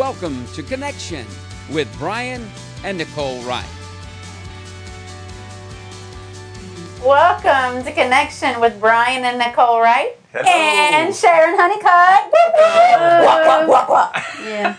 Welcome 0.00 0.46
to 0.54 0.62
Connection 0.62 1.26
with 1.70 1.86
Brian 1.98 2.48
and 2.84 2.96
Nicole 2.96 3.38
Wright. 3.42 3.68
Welcome 7.04 7.84
to 7.84 7.92
Connection 7.92 8.60
with 8.62 8.80
Brian 8.80 9.26
and 9.26 9.38
Nicole 9.38 9.78
Wright. 9.78 10.16
Hello. 10.32 10.46
And 10.46 11.14
Sharon 11.14 11.54
Honeycutt. 11.54 12.32
Wah, 12.32 13.46
wah, 13.46 13.66
wah, 13.68 13.86
wah. 13.90 14.22
Yeah. 14.42 14.74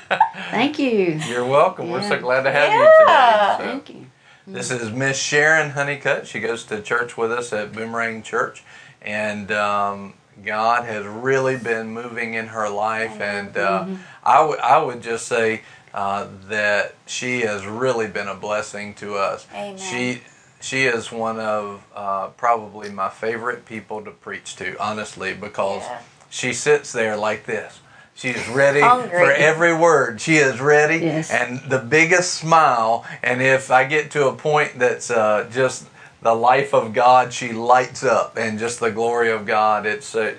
Thank 0.49 0.80
you. 0.80 1.22
You're 1.30 1.45
welcome. 1.45 1.91
We're 1.91 2.02
so 2.02 2.20
glad 2.20 2.41
to 2.41 2.52
have 2.52 2.70
Yeah. 2.70 2.80
you 2.80 2.90
today. 2.99 3.55
So, 3.58 3.72
Thank 3.72 3.90
you. 3.91 4.05
this 4.48 4.72
is 4.72 4.91
Miss 4.91 5.20
Sharon 5.20 5.70
Honeycutt. 5.70 6.26
She 6.26 6.40
goes 6.40 6.63
to 6.63 6.81
church 6.81 7.16
with 7.16 7.31
us 7.31 7.53
at 7.53 7.73
Boomerang 7.73 8.23
Church, 8.23 8.63
and 9.03 9.52
um, 9.52 10.16
God 10.43 10.86
has 10.86 11.05
really 11.05 11.57
been 11.57 11.88
moving 11.88 12.34
in 12.34 12.48
her 12.48 12.70
life. 12.70 13.20
And 13.20 13.55
uh, 13.58 13.85
I 14.23 14.44
would 14.44 14.59
I 14.59 14.84
would 14.84 15.02
just 15.02 15.27
say 15.27 15.62
uh, 15.94 16.27
that 16.48 16.95
she 17.05 17.41
has 17.41 17.66
really 17.66 18.07
been 18.07 18.27
a 18.27 18.35
blessing 18.35 18.94
to 18.95 19.16
us. 19.16 19.45
Amen. 19.54 19.77
She 19.77 20.21
she 20.62 20.84
is 20.85 21.12
one 21.12 21.40
of 21.40 21.84
uh, 21.95 22.27
probably 22.38 22.90
my 22.90 23.09
favorite 23.09 23.66
people 23.66 24.04
to 24.04 24.12
preach 24.12 24.55
to, 24.57 24.80
honestly, 24.80 25.34
because 25.34 25.81
Yeah. 25.81 25.99
she 26.30 26.54
sits 26.54 26.91
there 26.91 27.18
like 27.18 27.45
this. 27.45 27.79
She's 28.13 28.48
ready 28.49 28.82
for 28.82 29.32
every 29.32 29.73
word. 29.73 30.21
She 30.21 30.35
is 30.35 30.59
ready, 30.59 30.98
Yes. 31.04 31.32
and 31.32 31.59
the 31.68 31.79
biggest 31.79 32.34
smile. 32.35 33.04
And 33.23 33.41
if 33.41 33.71
I 33.71 33.85
get 33.85 34.12
to 34.12 34.27
a 34.27 34.34
point 34.34 34.77
that's 34.77 35.09
uh, 35.09 35.48
just 35.52 35.88
the 36.21 36.34
life 36.35 36.73
of 36.73 36.93
God, 36.93 37.34
she 37.34 37.52
lights 37.52 38.03
up, 38.03 38.38
and 38.38 38.59
just 38.59 38.79
the 38.79 38.91
glory 38.91 39.31
of 39.31 39.45
God. 39.45 39.85
It's 39.85 40.13
uh, 40.16 40.35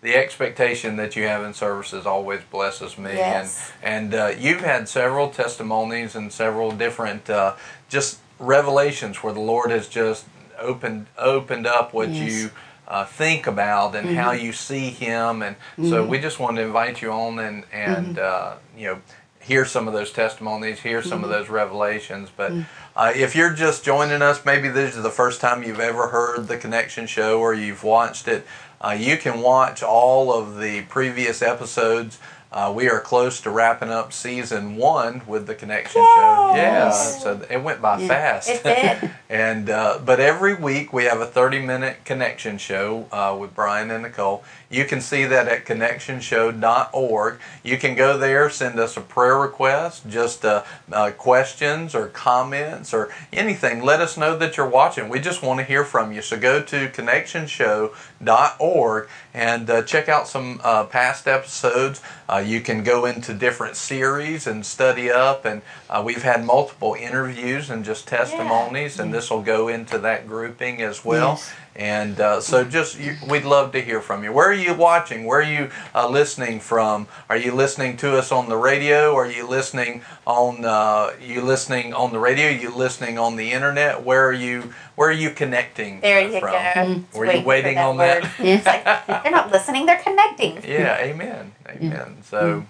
the 0.00 0.14
expectation 0.14 0.96
that 0.96 1.16
you 1.16 1.24
have 1.26 1.42
in 1.44 1.52
services 1.52 2.06
always 2.06 2.40
blesses 2.50 2.96
me. 2.96 3.12
Yes. 3.14 3.72
And 3.82 4.12
and 4.12 4.14
uh, 4.14 4.32
you've 4.38 4.60
had 4.60 4.88
several 4.88 5.28
testimonies 5.30 6.14
and 6.16 6.32
several 6.32 6.70
different 6.72 7.28
uh, 7.28 7.54
just 7.88 8.20
revelations 8.38 9.22
where 9.22 9.32
the 9.32 9.40
Lord 9.40 9.70
has 9.70 9.88
just 9.88 10.24
opened 10.58 11.06
opened 11.18 11.66
up 11.66 11.92
what 11.92 12.08
Yes. 12.10 12.32
you 12.32 12.50
uh, 12.86 13.04
think 13.04 13.46
about 13.46 13.94
and 13.94 14.16
how 14.16 14.32
you 14.32 14.52
see 14.52 14.88
Him, 14.90 15.42
and 15.42 15.56
so 15.82 16.06
we 16.06 16.18
just 16.18 16.38
wanted 16.40 16.62
to 16.62 16.66
invite 16.68 17.02
you 17.02 17.12
on 17.12 17.38
and 17.38 17.64
and 17.72 18.18
uh, 18.18 18.54
you 18.76 18.86
know 18.86 18.98
hear 19.40 19.64
some 19.64 19.88
of 19.88 19.94
those 19.94 20.12
testimonies, 20.12 20.80
hear 20.80 21.02
some 21.02 21.24
of 21.24 21.30
those 21.30 21.48
revelations. 21.48 22.28
But 22.36 22.52
uh, 22.98 23.12
if 23.14 23.36
you're 23.36 23.52
just 23.52 23.84
joining 23.84 24.22
us, 24.22 24.44
maybe 24.44 24.68
this 24.68 24.96
is 24.96 25.04
the 25.04 25.10
first 25.10 25.40
time 25.40 25.62
you've 25.62 25.78
ever 25.78 26.08
heard 26.08 26.48
the 26.48 26.56
Connection 26.56 27.06
Show 27.06 27.38
or 27.38 27.54
you've 27.54 27.84
watched 27.84 28.26
it. 28.26 28.44
Uh, 28.80 28.96
you 28.98 29.16
can 29.16 29.40
watch 29.40 29.84
all 29.84 30.32
of 30.32 30.58
the 30.58 30.82
previous 30.82 31.40
episodes. 31.40 32.18
Uh, 32.50 32.72
we 32.74 32.88
are 32.88 32.98
close 33.00 33.42
to 33.42 33.50
wrapping 33.50 33.90
up 33.90 34.10
season 34.12 34.76
one 34.76 35.20
with 35.26 35.46
the 35.46 35.54
Connection 35.54 36.00
Show. 36.02 36.52
Yeah, 36.54 36.90
so 36.90 37.42
it 37.50 37.62
went 37.62 37.82
by 37.82 37.98
Yeah. 38.00 38.08
fast. 38.08 38.48
It 38.48 38.62
did. 38.62 39.10
and 39.28 39.68
uh, 39.68 39.98
but 40.02 40.18
every 40.18 40.54
week 40.54 40.90
we 40.92 41.04
have 41.04 41.20
a 41.20 41.26
30 41.26 41.60
minute 41.60 41.98
connection 42.06 42.56
show 42.56 43.06
uh, 43.12 43.36
with 43.38 43.54
Brian 43.54 43.90
and 43.90 44.02
Nicole. 44.02 44.42
You 44.70 44.86
can 44.86 45.00
see 45.02 45.24
that 45.26 45.46
at 45.48 45.64
connectionshow.org. 45.66 47.38
You 47.62 47.76
can 47.78 47.94
go 47.94 48.16
there, 48.18 48.48
send 48.50 48.78
us 48.78 48.96
a 48.96 49.00
prayer 49.02 49.38
request, 49.38 50.08
just 50.08 50.42
uh, 50.44 50.62
uh, 50.92 51.10
questions 51.12 51.94
or 51.94 52.08
comments 52.08 52.92
or 52.94 53.10
anything. 53.32 53.82
Let 53.82 54.00
us 54.00 54.16
know 54.16 54.36
that 54.38 54.56
you're 54.56 54.68
watching. 54.68 55.08
We 55.10 55.20
just 55.20 55.42
want 55.42 55.58
to 55.60 55.64
hear 55.64 55.84
from 55.84 56.12
you. 56.12 56.22
So 56.22 56.38
go 56.38 56.62
to 56.62 56.88
connectionshow.org 56.88 59.08
and 59.38 59.70
uh, 59.70 59.82
check 59.82 60.08
out 60.08 60.26
some 60.26 60.60
uh, 60.64 60.82
past 60.84 61.28
episodes. 61.28 62.02
Uh, 62.28 62.38
you 62.44 62.60
can 62.60 62.82
go 62.82 63.06
into 63.06 63.32
different 63.32 63.76
series 63.76 64.48
and 64.48 64.66
study 64.66 65.12
up, 65.12 65.44
and 65.44 65.62
uh, 65.88 66.02
we've 66.04 66.24
had 66.24 66.44
multiple 66.44 66.96
interviews 66.98 67.70
and 67.70 67.84
just 67.84 68.08
testimonies, 68.08 68.98
and 68.98 69.14
this 69.14 69.30
will 69.30 69.42
go 69.42 69.68
into 69.68 69.96
that 70.00 70.26
grouping 70.26 70.82
as 70.82 71.04
well. 71.04 71.34
Yes. 71.34 71.52
And 71.78 72.18
uh, 72.18 72.40
so, 72.40 72.64
just 72.64 72.98
you, 72.98 73.14
we'd 73.30 73.44
love 73.44 73.70
to 73.70 73.80
hear 73.80 74.00
from 74.00 74.24
you. 74.24 74.32
Where 74.32 74.50
are 74.50 74.52
you 74.52 74.74
watching? 74.74 75.24
Where 75.24 75.38
are 75.38 75.42
you 75.44 75.70
uh, 75.94 76.08
listening 76.08 76.58
from? 76.58 77.06
Are 77.30 77.36
you 77.36 77.52
listening 77.52 77.96
to 77.98 78.18
us 78.18 78.32
on 78.32 78.48
the 78.48 78.56
radio? 78.56 79.14
Are 79.14 79.30
you 79.30 79.46
listening 79.46 80.02
on? 80.26 80.64
Uh, 80.64 81.12
you 81.22 81.40
listening 81.40 81.94
on 81.94 82.12
the 82.12 82.18
radio? 82.18 82.48
you 82.48 82.74
listening 82.74 83.16
on 83.16 83.36
the 83.36 83.52
internet? 83.52 84.02
Where 84.02 84.26
are 84.26 84.32
you? 84.32 84.74
Where 84.96 85.08
are 85.08 85.12
you 85.12 85.30
connecting? 85.30 86.00
There 86.00 86.20
you 86.20 86.40
from? 86.40 86.50
go. 86.50 86.58
Mm-hmm. 86.58 87.16
Were 87.16 87.26
Just 87.26 87.38
you 87.38 87.44
waiting 87.46 87.74
for 87.76 87.80
on 87.82 87.96
that? 87.98 88.22
word. 88.24 88.32
Yes. 88.40 88.58
It's 88.58 88.66
like 88.66 89.22
they're 89.22 89.30
not 89.30 89.52
listening; 89.52 89.86
they're 89.86 90.02
connecting. 90.02 90.64
Yeah, 90.64 90.98
amen. 90.98 91.52
Amen. 91.68 92.16
So, 92.24 92.64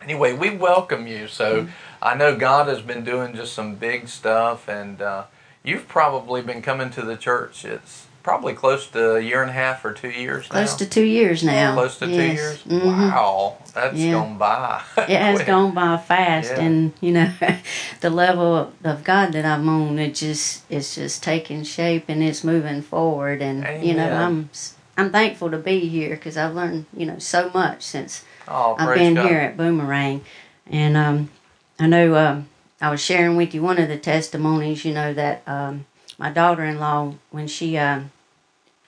anyway, 0.00 0.32
we 0.32 0.50
welcome 0.56 1.08
you. 1.08 1.26
So, 1.26 1.66
I 2.00 2.14
know 2.14 2.36
God 2.36 2.68
has 2.68 2.82
been 2.82 3.02
doing 3.04 3.34
just 3.34 3.52
some 3.52 3.74
big 3.74 4.06
stuff, 4.06 4.68
and 4.68 5.02
uh, 5.02 5.24
you've 5.64 5.88
probably 5.88 6.40
been 6.40 6.62
coming 6.62 6.90
to 6.90 7.02
the 7.02 7.16
church. 7.16 7.64
It's 7.64 8.03
probably 8.24 8.54
close 8.54 8.86
to 8.88 9.14
a 9.16 9.20
year 9.20 9.42
and 9.42 9.50
a 9.50 9.54
half 9.54 9.84
or 9.84 9.92
two 9.92 10.08
years 10.08 10.48
Close 10.48 10.72
now. 10.72 10.76
to 10.78 10.86
two 10.88 11.04
years 11.04 11.44
now. 11.44 11.74
Close 11.74 11.98
to 11.98 12.06
two 12.06 12.12
Yes. 12.12 12.36
years. 12.36 12.62
Mhm. 12.66 12.86
Wow, 12.86 13.56
that's 13.74 13.98
Yeah. 13.98 14.12
gone 14.12 14.38
by. 14.38 14.80
It 15.08 15.20
has 15.20 15.42
gone 15.42 15.72
by 15.74 15.98
fast, 15.98 16.50
Yeah. 16.56 16.60
and 16.64 16.92
you 17.00 17.12
know, 17.12 17.30
the 18.00 18.10
level 18.10 18.72
of, 18.82 19.04
God 19.04 19.32
that 19.34 19.44
I'm 19.44 19.68
on, 19.68 19.98
it 19.98 20.14
just 20.14 20.62
it's 20.70 20.94
just 20.96 21.22
taking 21.22 21.62
shape 21.64 22.06
and 22.08 22.22
it's 22.22 22.42
moving 22.42 22.80
forward, 22.82 23.40
and 23.42 23.58
you 23.86 23.94
know, 23.94 24.10
I'm 24.10 24.48
i'm 24.96 25.10
thankful 25.10 25.50
to 25.50 25.58
be 25.58 25.80
here 25.88 26.10
because 26.16 26.36
I've 26.38 26.54
learned 26.54 26.86
you 26.96 27.04
know 27.06 27.18
so 27.18 27.50
much 27.52 27.82
since 27.82 28.24
Oh, 28.48 28.74
I've 28.78 28.94
been 28.94 29.14
God. 29.14 29.26
here 29.28 29.38
at 29.40 29.56
Boomerang, 29.56 30.22
and 30.70 30.96
um, 30.96 31.30
I 31.78 31.86
know 31.86 32.14
um, 32.16 32.48
I 32.80 32.88
was 32.90 33.00
sharing 33.02 33.36
with 33.36 33.54
you 33.54 33.60
one 33.62 33.78
of 33.78 33.88
the 33.88 33.98
testimonies. 33.98 34.84
You 34.86 34.94
know 34.94 35.12
that 35.12 35.42
um, 35.46 35.84
my 36.18 36.30
daughter-in-law, 36.30 37.14
when 37.30 37.46
she 37.46 37.76
um, 37.78 38.10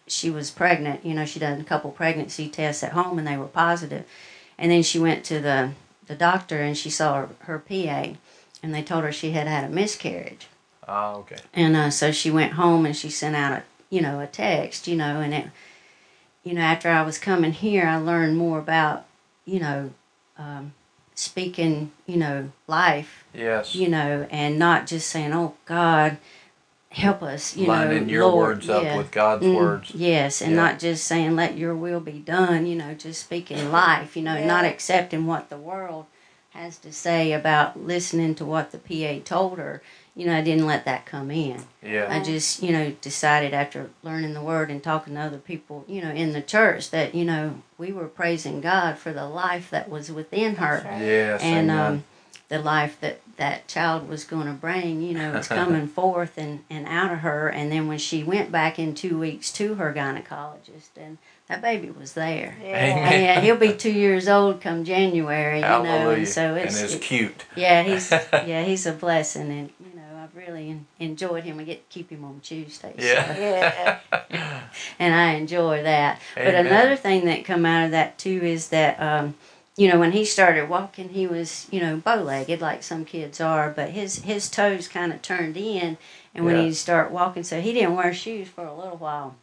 she 0.07 0.31
was 0.31 0.51
pregnant, 0.51 1.05
you 1.05 1.15
know, 1.15 1.25
she 1.25 1.41
done 1.41 1.61
a 1.61 1.65
couple 1.65 1.91
pregnancy 1.91 2.49
tests 2.49 2.83
at 2.85 2.93
home 2.93 3.19
and 3.19 3.27
they 3.27 3.37
were 3.37 3.47
positive, 3.47 4.05
and 4.59 4.71
then 4.71 4.83
she 4.83 4.99
went 4.99 5.25
to 5.25 5.41
the 5.41 5.71
the 6.07 6.15
doctor 6.15 6.61
and 6.63 6.79
she 6.79 6.89
saw 6.91 7.15
her, 7.23 7.29
her 7.41 7.59
PA, 7.59 8.11
and 8.63 8.73
they 8.75 8.83
told 8.83 9.03
her 9.05 9.11
she 9.13 9.33
had 9.33 9.49
had 9.49 9.65
a 9.65 9.69
miscarriage. 9.69 10.47
Oh, 10.87 11.17
okay. 11.21 11.37
And 11.53 11.75
uh, 11.75 11.91
so 11.91 12.13
she 12.13 12.31
went 12.31 12.53
home 12.53 12.87
and 12.87 12.97
she 12.97 13.11
sent 13.11 13.35
out 13.35 13.53
a 13.53 13.63
you 13.91 14.01
know 14.01 14.21
a 14.21 14.27
text, 14.27 14.87
you 14.87 14.97
know, 14.97 15.21
and 15.21 15.35
it, 15.35 15.47
you 16.45 16.55
know, 16.55 16.61
after 16.61 16.89
I 16.89 17.03
was 17.03 17.19
coming 17.19 17.53
here, 17.53 17.87
I 17.87 17.97
learned 17.97 18.37
more 18.37 18.59
about 18.61 19.05
you 19.45 19.59
know, 19.61 19.91
um, 20.39 20.75
speaking 21.17 21.91
you 22.07 22.17
know 22.19 22.51
life, 22.69 23.25
Yes. 23.35 23.75
you 23.75 23.89
know, 23.89 24.29
and 24.31 24.59
not 24.59 24.87
just 24.87 25.09
saying, 25.11 25.33
oh 25.33 25.55
God, 25.65 26.19
help 26.97 27.23
us, 27.23 27.55
you 27.57 27.67
Lining 27.67 28.07
know, 28.07 28.13
your 28.13 28.25
Lord, 28.25 28.57
words 28.57 28.71
up 28.71 28.83
yeah. 28.83 28.97
with 28.97 29.11
God's 29.11 29.45
Mm, 29.45 29.55
words. 29.55 29.91
Yes, 29.95 30.41
and 30.41 30.53
Yeah. 30.53 30.63
not 30.63 30.79
just 30.79 31.05
saying 31.05 31.37
let 31.37 31.59
your 31.59 31.75
will 31.75 32.01
be 32.01 32.19
done, 32.21 32.65
you 32.67 32.75
know, 32.75 32.95
just 32.95 33.21
speaking 33.21 33.71
life, 33.71 34.17
you 34.17 34.23
know, 34.23 34.43
not 34.47 34.65
accepting 34.65 35.27
what 35.27 35.51
the 35.51 35.59
world 35.59 36.07
has 36.51 36.79
to 36.79 36.91
say 36.91 37.33
about 37.35 37.79
listening 37.85 38.35
to 38.37 38.47
what 38.47 38.71
the 38.73 38.79
PA 38.79 39.23
told 39.25 39.59
her. 39.59 39.83
You 40.15 40.25
know, 40.27 40.35
I 40.39 40.41
didn't 40.41 40.65
let 40.67 40.87
that 40.87 41.05
come 41.05 41.31
in. 41.31 41.65
Yeah. 41.83 42.07
I 42.09 42.23
just, 42.23 42.63
you 42.63 42.73
know, 42.73 42.93
decided 43.03 43.53
after 43.53 43.91
learning 44.03 44.33
the 44.33 44.41
word 44.41 44.71
and 44.71 44.83
talking 44.83 45.13
to 45.17 45.21
other 45.21 45.37
people, 45.37 45.85
you 45.87 46.01
know, 46.01 46.09
in 46.13 46.33
the 46.33 46.41
church 46.41 46.89
that, 46.93 47.15
you 47.15 47.27
know, 47.27 47.61
we 47.77 47.93
were 47.93 48.09
praising 48.09 48.63
God 48.63 48.97
for 48.97 49.13
the 49.13 49.27
life 49.29 49.69
that 49.69 49.91
was 49.91 50.11
within 50.11 50.55
her 50.57 50.83
right. 50.83 51.03
Yes. 51.03 51.43
and 51.43 51.71
amen. 51.71 51.87
um, 51.93 52.05
the 52.49 52.59
life 52.59 53.01
that 53.01 53.21
that 53.37 53.69
child 53.69 54.09
was 54.09 54.25
going 54.25 54.47
to 54.47 54.53
bring, 54.53 55.03
you 55.03 55.13
know, 55.15 55.33
was 55.33 55.49
coming 55.49 55.87
forth 55.99 56.39
and, 56.39 56.65
and 56.71 56.87
out 56.87 57.13
of 57.13 57.19
her. 57.19 57.49
And 57.49 57.71
then 57.73 57.87
when 57.89 57.99
she 57.99 58.23
went 58.23 58.51
back 58.53 58.79
in 58.79 58.95
two 58.95 59.19
weeks 59.19 59.53
to 59.53 59.75
her 59.75 59.93
gynecologist, 59.93 60.89
and 60.97 61.19
that 61.49 61.61
baby 61.61 61.91
was 61.91 62.15
there. 62.15 62.57
Yeah. 62.63 62.69
Amen. 62.69 63.13
And 63.37 63.45
he'll 63.45 63.57
be 63.57 63.73
two 63.75 63.93
years 63.93 64.27
old 64.29 64.61
come 64.61 64.85
January, 64.85 65.57
you 65.59 65.63
know, 65.63 66.11
and 66.11 66.27
so 66.29 66.55
it's, 66.55 66.77
and 66.77 66.85
it's 66.85 66.95
it- 66.95 67.03
cute. 67.03 67.45
yeah, 67.57 67.83
he's 67.83 68.11
yeah, 68.33 68.63
he's 68.65 68.87
a 68.87 68.93
blessing, 68.93 69.51
and 69.51 69.71
you 69.79 69.95
know, 70.01 70.23
I've 70.23 70.35
really 70.35 70.81
enjoyed 70.99 71.45
him. 71.45 71.59
I 71.61 71.65
get 71.65 71.89
to 71.91 71.95
keep 71.95 72.11
him 72.11 72.25
on 72.25 72.41
Tuesdays, 72.41 72.95
so- 72.97 73.05
Yeah. 73.07 73.99
Yeah. 74.31 74.63
and 74.99 75.15
I 75.15 75.33
enjoy 75.35 75.83
that. 75.85 76.21
But 76.35 76.55
another 76.55 76.97
thing 76.97 77.27
that 77.27 77.45
come 77.45 77.65
out 77.67 77.85
of 77.85 77.91
that 77.93 78.19
too 78.19 78.41
is 78.43 78.69
that 78.71 78.99
um, 79.01 79.35
you 79.77 79.89
know 79.89 79.99
when 79.99 80.13
he 80.13 80.25
started 80.25 80.69
walking, 80.69 81.11
he 81.11 81.27
was 81.27 81.67
you 81.71 81.81
know 81.81 81.97
bow 81.99 82.17
legged 82.23 82.61
like 82.61 82.83
some 82.83 83.05
kids 83.05 83.41
are, 83.41 83.71
but 83.71 83.91
his 83.91 84.23
his 84.23 84.49
toes 84.51 84.89
kind 84.89 85.13
of 85.13 85.23
turned 85.23 85.57
in, 85.57 85.99
and 86.35 86.45
when 86.45 86.57
Yeah. 86.57 86.63
he 86.63 86.73
started 86.73 87.13
walking, 87.13 87.43
so 87.45 87.61
he 87.61 87.73
didn't 87.73 87.97
wear 87.97 88.13
shoes 88.15 88.49
for 88.49 88.65
a 88.67 88.75
little 88.75 88.97
while, 88.97 89.37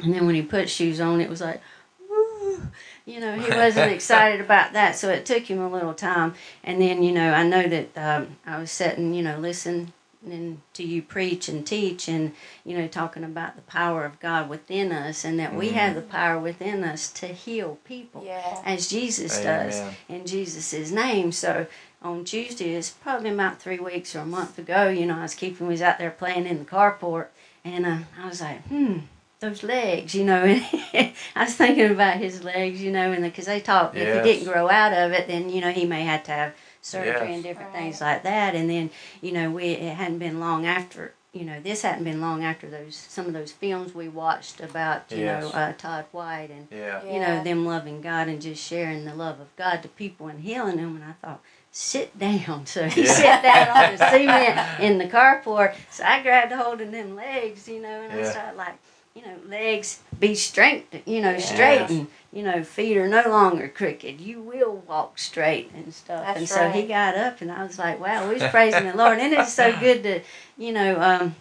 and 0.00 0.14
then 0.14 0.26
when 0.26 0.34
he 0.34 0.42
put 0.42 0.68
shoes 0.70 1.00
on, 1.00 1.20
it 1.20 1.28
was 1.30 1.40
like. 1.40 1.60
"Woo." 2.08 2.68
You 3.06 3.20
know, 3.20 3.34
he 3.38 3.50
wasn't 3.50 3.90
excited 3.96 4.40
about 4.40 4.74
that, 4.74 4.94
so 4.96 5.08
it 5.08 5.24
took 5.24 5.44
him 5.44 5.60
a 5.60 5.68
little 5.70 5.94
time. 5.94 6.34
And 6.62 6.80
then, 6.80 7.02
you 7.02 7.10
know, 7.12 7.32
I 7.32 7.42
know 7.42 7.66
that 7.66 7.96
um, 7.96 8.36
I 8.46 8.58
was 8.58 8.70
sitting, 8.70 9.14
you 9.14 9.22
know, 9.22 9.38
listen, 9.38 9.94
listening 10.22 10.62
to 10.74 10.82
you 10.82 11.02
preach 11.02 11.48
and 11.48 11.66
teach 11.66 12.08
and 12.08 12.32
you 12.64 12.76
know 12.76 12.88
talking 12.88 13.24
about 13.24 13.56
the 13.56 13.62
power 13.62 14.04
of 14.04 14.18
God 14.20 14.48
within 14.48 14.92
us 14.92 15.24
and 15.24 15.38
that 15.38 15.54
we 15.54 15.70
have 15.70 15.94
the 15.94 16.02
power 16.02 16.38
within 16.38 16.82
us 16.84 17.10
to 17.12 17.26
heal 17.28 17.78
people 17.84 18.24
Yeah. 18.24 18.62
as 18.64 18.88
Jesus 18.88 19.40
does 19.40 19.80
in 20.08 20.26
Jesus' 20.26 20.90
name. 20.90 21.32
So 21.32 21.66
on 22.02 22.24
Tuesday, 22.24 22.74
it's 22.74 22.90
probably 22.90 23.30
about 23.30 23.60
three 23.60 23.78
weeks 23.78 24.14
or 24.14 24.20
a 24.20 24.26
month 24.26 24.58
ago, 24.58 24.88
you 24.88 25.06
know, 25.06 25.18
I 25.18 25.22
was 25.22 25.34
keeping, 25.34 25.66
we 25.66 25.74
was 25.74 25.82
out 25.82 25.98
there 25.98 26.10
playing 26.10 26.46
in 26.46 26.58
the 26.58 26.64
carport 26.64 27.26
and 27.64 27.84
uh, 27.86 27.98
I 28.20 28.28
was 28.28 28.40
like, 28.40 28.62
hmm, 28.68 28.98
those 29.40 29.62
legs, 29.62 30.14
you 30.14 30.24
know, 30.24 30.42
and 30.44 31.12
I 31.36 31.44
was 31.44 31.54
thinking 31.54 31.90
about 31.90 32.16
his 32.18 32.42
legs, 32.44 32.82
you 32.82 32.90
know, 32.92 33.12
and 33.12 33.22
because 33.24 33.46
they 33.46 33.60
talk, 33.60 33.96
if 33.96 34.14
he 34.14 34.20
didn't 34.22 34.52
grow 34.52 34.68
out 34.68 34.92
of 34.92 35.12
it, 35.12 35.26
then, 35.28 35.48
you 35.50 35.60
know, 35.60 35.70
he 35.70 35.86
may 35.86 36.02
have 36.02 36.22
to 36.24 36.32
have 36.32 36.54
surgery 36.82 37.28
Yes. 37.28 37.34
and 37.34 37.42
different 37.42 37.72
things 37.72 38.00
like 38.00 38.22
that. 38.22 38.54
And 38.54 38.68
then, 38.68 38.90
you 39.20 39.32
know, 39.32 39.50
we, 39.50 39.64
it 39.72 39.94
hadn't 39.94 40.18
been 40.18 40.40
long 40.40 40.66
after, 40.66 41.14
you 41.32 41.44
know, 41.44 41.60
this 41.60 41.82
hadn't 41.82 42.04
been 42.04 42.20
long 42.20 42.44
after 42.44 42.68
those, 42.68 42.96
some 42.96 43.26
of 43.26 43.32
those 43.32 43.52
films 43.52 43.94
we 43.94 44.08
watched 44.08 44.60
about, 44.60 45.04
you 45.10 45.24
Yes. 45.24 45.42
know, 45.42 45.50
uh, 45.50 45.72
Todd 45.76 46.06
White 46.12 46.50
and, 46.50 46.68
Yeah. 46.70 47.02
you 47.04 47.20
know, 47.20 47.42
them 47.42 47.66
loving 47.66 48.00
God 48.00 48.28
and 48.28 48.40
just 48.40 48.64
sharing 48.64 49.04
the 49.04 49.14
love 49.14 49.40
of 49.40 49.54
God 49.56 49.82
to 49.82 49.88
people 49.88 50.28
and 50.28 50.40
healing 50.40 50.76
them. 50.76 50.96
And 50.96 51.04
I 51.04 51.12
thought, 51.26 51.40
sit 51.70 52.18
down. 52.18 52.64
So 52.66 52.88
he 52.88 53.04
Yeah. 53.04 53.12
sat 53.12 53.42
down 53.42 53.68
on 53.68 53.90
the 53.92 53.98
cement 54.10 54.80
in 54.80 54.98
the 54.98 55.06
carport. 55.06 55.74
So 55.90 56.04
I 56.04 56.22
grabbed 56.22 56.52
hold 56.52 56.80
of 56.80 56.90
them 56.90 57.14
legs, 57.14 57.68
you 57.68 57.80
know, 57.82 58.02
and 58.02 58.12
I 58.12 58.22
started 58.30 58.56
like, 58.56 58.76
you 59.18 59.26
know, 59.26 59.38
legs 59.48 60.00
be 60.18 60.34
straight, 60.34 60.86
you 61.06 61.20
know, 61.20 61.38
straight, 61.38 61.90
and 61.90 62.06
you 62.32 62.42
know, 62.42 62.62
feet 62.62 62.96
are 62.96 63.08
no 63.08 63.28
longer 63.28 63.68
crooked. 63.68 64.20
You 64.20 64.40
will 64.40 64.76
walk 64.86 65.18
straight 65.18 65.70
and 65.74 65.92
stuff. 65.92 66.24
That's 66.24 66.38
and 66.38 66.48
so 66.48 66.68
he 66.70 66.82
got 66.86 67.16
up, 67.16 67.40
and 67.40 67.50
I 67.50 67.64
was 67.64 67.78
like, 67.78 68.00
wow, 68.00 68.28
we 68.28 68.34
was 68.34 68.44
praising 68.44 68.84
the 68.84 68.96
Lord, 68.96 69.18
and 69.18 69.32
it's 69.34 69.52
so 69.52 69.76
good 69.80 70.02
to, 70.04 70.20
you 70.56 70.72
know, 70.72 71.00
um, 71.00 71.34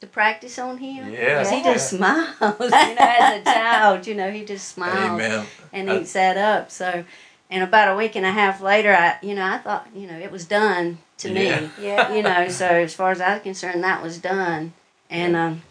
to 0.00 0.06
practice 0.06 0.58
on 0.58 0.78
him. 0.78 1.12
Yes, 1.12 1.50
he 1.50 1.62
just 1.62 1.90
smiles, 1.90 2.36
you 2.40 2.94
know, 2.94 3.14
as 3.18 3.40
a 3.40 3.44
child, 3.44 4.06
you 4.06 4.14
know, 4.14 4.30
he 4.30 4.44
just 4.44 4.68
smiles 4.68 5.20
Amen. 5.20 5.46
and 5.72 5.88
he 5.88 6.04
sat 6.04 6.36
up. 6.36 6.70
So, 6.70 7.04
and 7.50 7.64
about 7.64 7.92
a 7.92 7.96
week 7.96 8.14
and 8.14 8.24
a 8.24 8.30
half 8.30 8.60
later, 8.60 8.94
I, 8.94 9.16
you 9.22 9.34
know, 9.34 9.44
I 9.44 9.58
thought, 9.58 9.88
you 9.94 10.06
know, 10.06 10.18
it 10.18 10.30
was 10.30 10.44
done 10.44 10.98
to 11.18 11.30
Yeah. 11.30 11.60
me. 11.62 11.70
Yeah. 11.80 12.14
You 12.14 12.22
know, 12.22 12.48
so 12.48 12.66
as 12.66 12.94
far 12.94 13.10
as 13.10 13.20
I 13.20 13.34
was 13.34 13.42
concerned, 13.42 13.82
that 13.82 14.02
was 14.02 14.18
done. 14.18 14.72
And 15.10 15.34
um, 15.34 15.62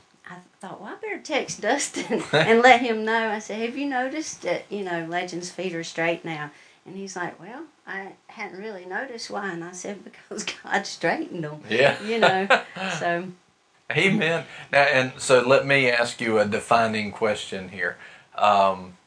thought, 0.59 0.81
well, 0.81 0.93
I 0.93 0.95
better 1.01 1.21
text 1.21 1.61
Dustin 1.61 2.23
and 2.31 2.61
let 2.61 2.81
him 2.81 3.05
know. 3.05 3.29
I 3.29 3.39
said, 3.39 3.59
have 3.61 3.77
you 3.77 3.85
noticed 3.87 4.41
that, 4.43 4.63
you 4.69 4.83
know, 4.83 5.05
Legends' 5.05 5.49
feet 5.51 5.75
are 5.75 5.83
straight 5.83 6.25
now? 6.25 6.51
And 6.85 6.95
he's 6.95 7.15
like, 7.15 7.39
well, 7.39 7.63
I 7.85 8.13
hadn't 8.27 8.59
really 8.59 8.85
noticed 8.85 9.29
why. 9.29 9.49
And 9.51 9.63
I 9.63 9.71
said, 9.73 10.03
because 10.03 10.43
God 10.63 10.85
straightened 10.87 11.43
them. 11.43 11.61
Yeah. 11.69 12.01
You 12.01 12.19
know, 12.19 12.47
so 12.99 13.27
Amen. 13.91 14.45
Now, 14.71 14.81
and 14.81 15.13
so 15.17 15.41
let 15.47 15.65
me 15.65 15.89
ask 15.89 16.19
you 16.19 16.39
a 16.39 16.45
defining 16.45 17.11
question 17.11 17.69
here. 17.69 17.97
Um, 18.35 18.97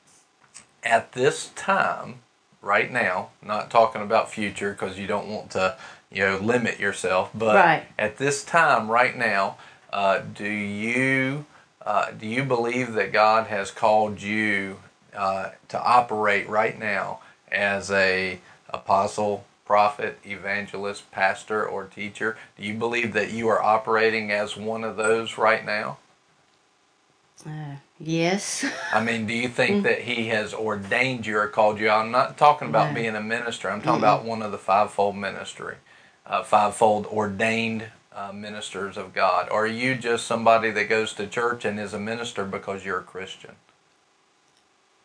at 0.83 1.13
this 1.13 1.51
time, 1.55 2.21
right 2.63 2.91
now, 2.91 3.31
not 3.43 3.71
talking 3.71 4.01
about 4.03 4.31
future 4.31 4.73
because 4.73 4.99
you 4.99 5.07
don't 5.07 5.29
want 5.29 5.51
to, 5.51 5.77
you 6.11 6.25
know, 6.25 6.39
limit 6.39 6.81
yourself, 6.81 7.31
but 7.35 7.55
Right. 7.57 7.85
at 7.99 8.17
this 8.17 8.43
time, 8.43 8.91
right 8.91 9.17
now, 9.17 9.57
uh, 9.93 10.21
do 10.35 10.49
you 10.49 11.47
uh, 11.85 12.11
do 12.13 12.27
you 12.27 12.45
believe 12.45 12.93
that 12.93 13.13
God 13.13 13.47
has 13.47 13.71
called 13.71 14.21
you 14.21 14.79
uh, 15.17 15.51
to 15.69 15.83
operate 15.83 16.49
right 16.49 16.79
now 16.79 17.21
as 17.51 17.91
a 17.91 18.39
apostle, 18.69 19.45
prophet, 19.65 20.19
evangelist, 20.25 21.11
pastor, 21.11 21.67
or 21.67 21.85
teacher? 21.87 22.37
Do 22.57 22.65
you 22.65 22.75
believe 22.75 23.13
that 23.15 23.33
you 23.33 23.49
are 23.49 23.63
operating 23.63 24.31
as 24.31 24.57
one 24.57 24.85
of 24.85 24.97
those 24.97 25.39
right 25.39 25.65
now? 25.65 25.99
uh, 27.47 27.77
yes. 27.99 28.67
I 28.93 29.03
mean, 29.03 29.27
do 29.27 29.33
you 29.33 29.49
think 29.49 29.83
that 29.85 30.03
He 30.03 30.29
has 30.29 30.53
ordained 30.53 31.27
you 31.27 31.39
or 31.39 31.49
called 31.49 31.79
you? 31.81 31.89
I'm 31.89 32.11
not 32.11 32.37
talking 32.37 32.69
about 32.69 32.91
No. 32.91 32.95
being 32.95 33.17
a 33.17 33.23
minister. 33.23 33.71
I'm 33.71 33.81
talking 33.81 34.03
about 34.03 34.25
one 34.25 34.43
of 34.43 34.53
the 34.53 34.59
fivefold 34.59 35.17
ministry, 35.17 35.77
uh, 36.27 36.43
fivefold 36.43 37.07
ordained 37.07 37.87
uh, 38.13 38.33
ministers 38.33 38.97
of 38.97 39.13
God. 39.13 39.49
Or 39.51 39.65
are 39.65 39.69
you 39.69 39.95
just 39.95 40.27
somebody 40.27 40.71
that 40.71 40.89
goes 40.89 41.13
to 41.15 41.27
church 41.27 41.65
and 41.65 41.79
is 41.79 41.95
a 41.95 41.99
minister 41.99 42.45
because 42.45 42.85
you're 42.85 42.99
a 42.99 43.05
Christian? 43.05 43.53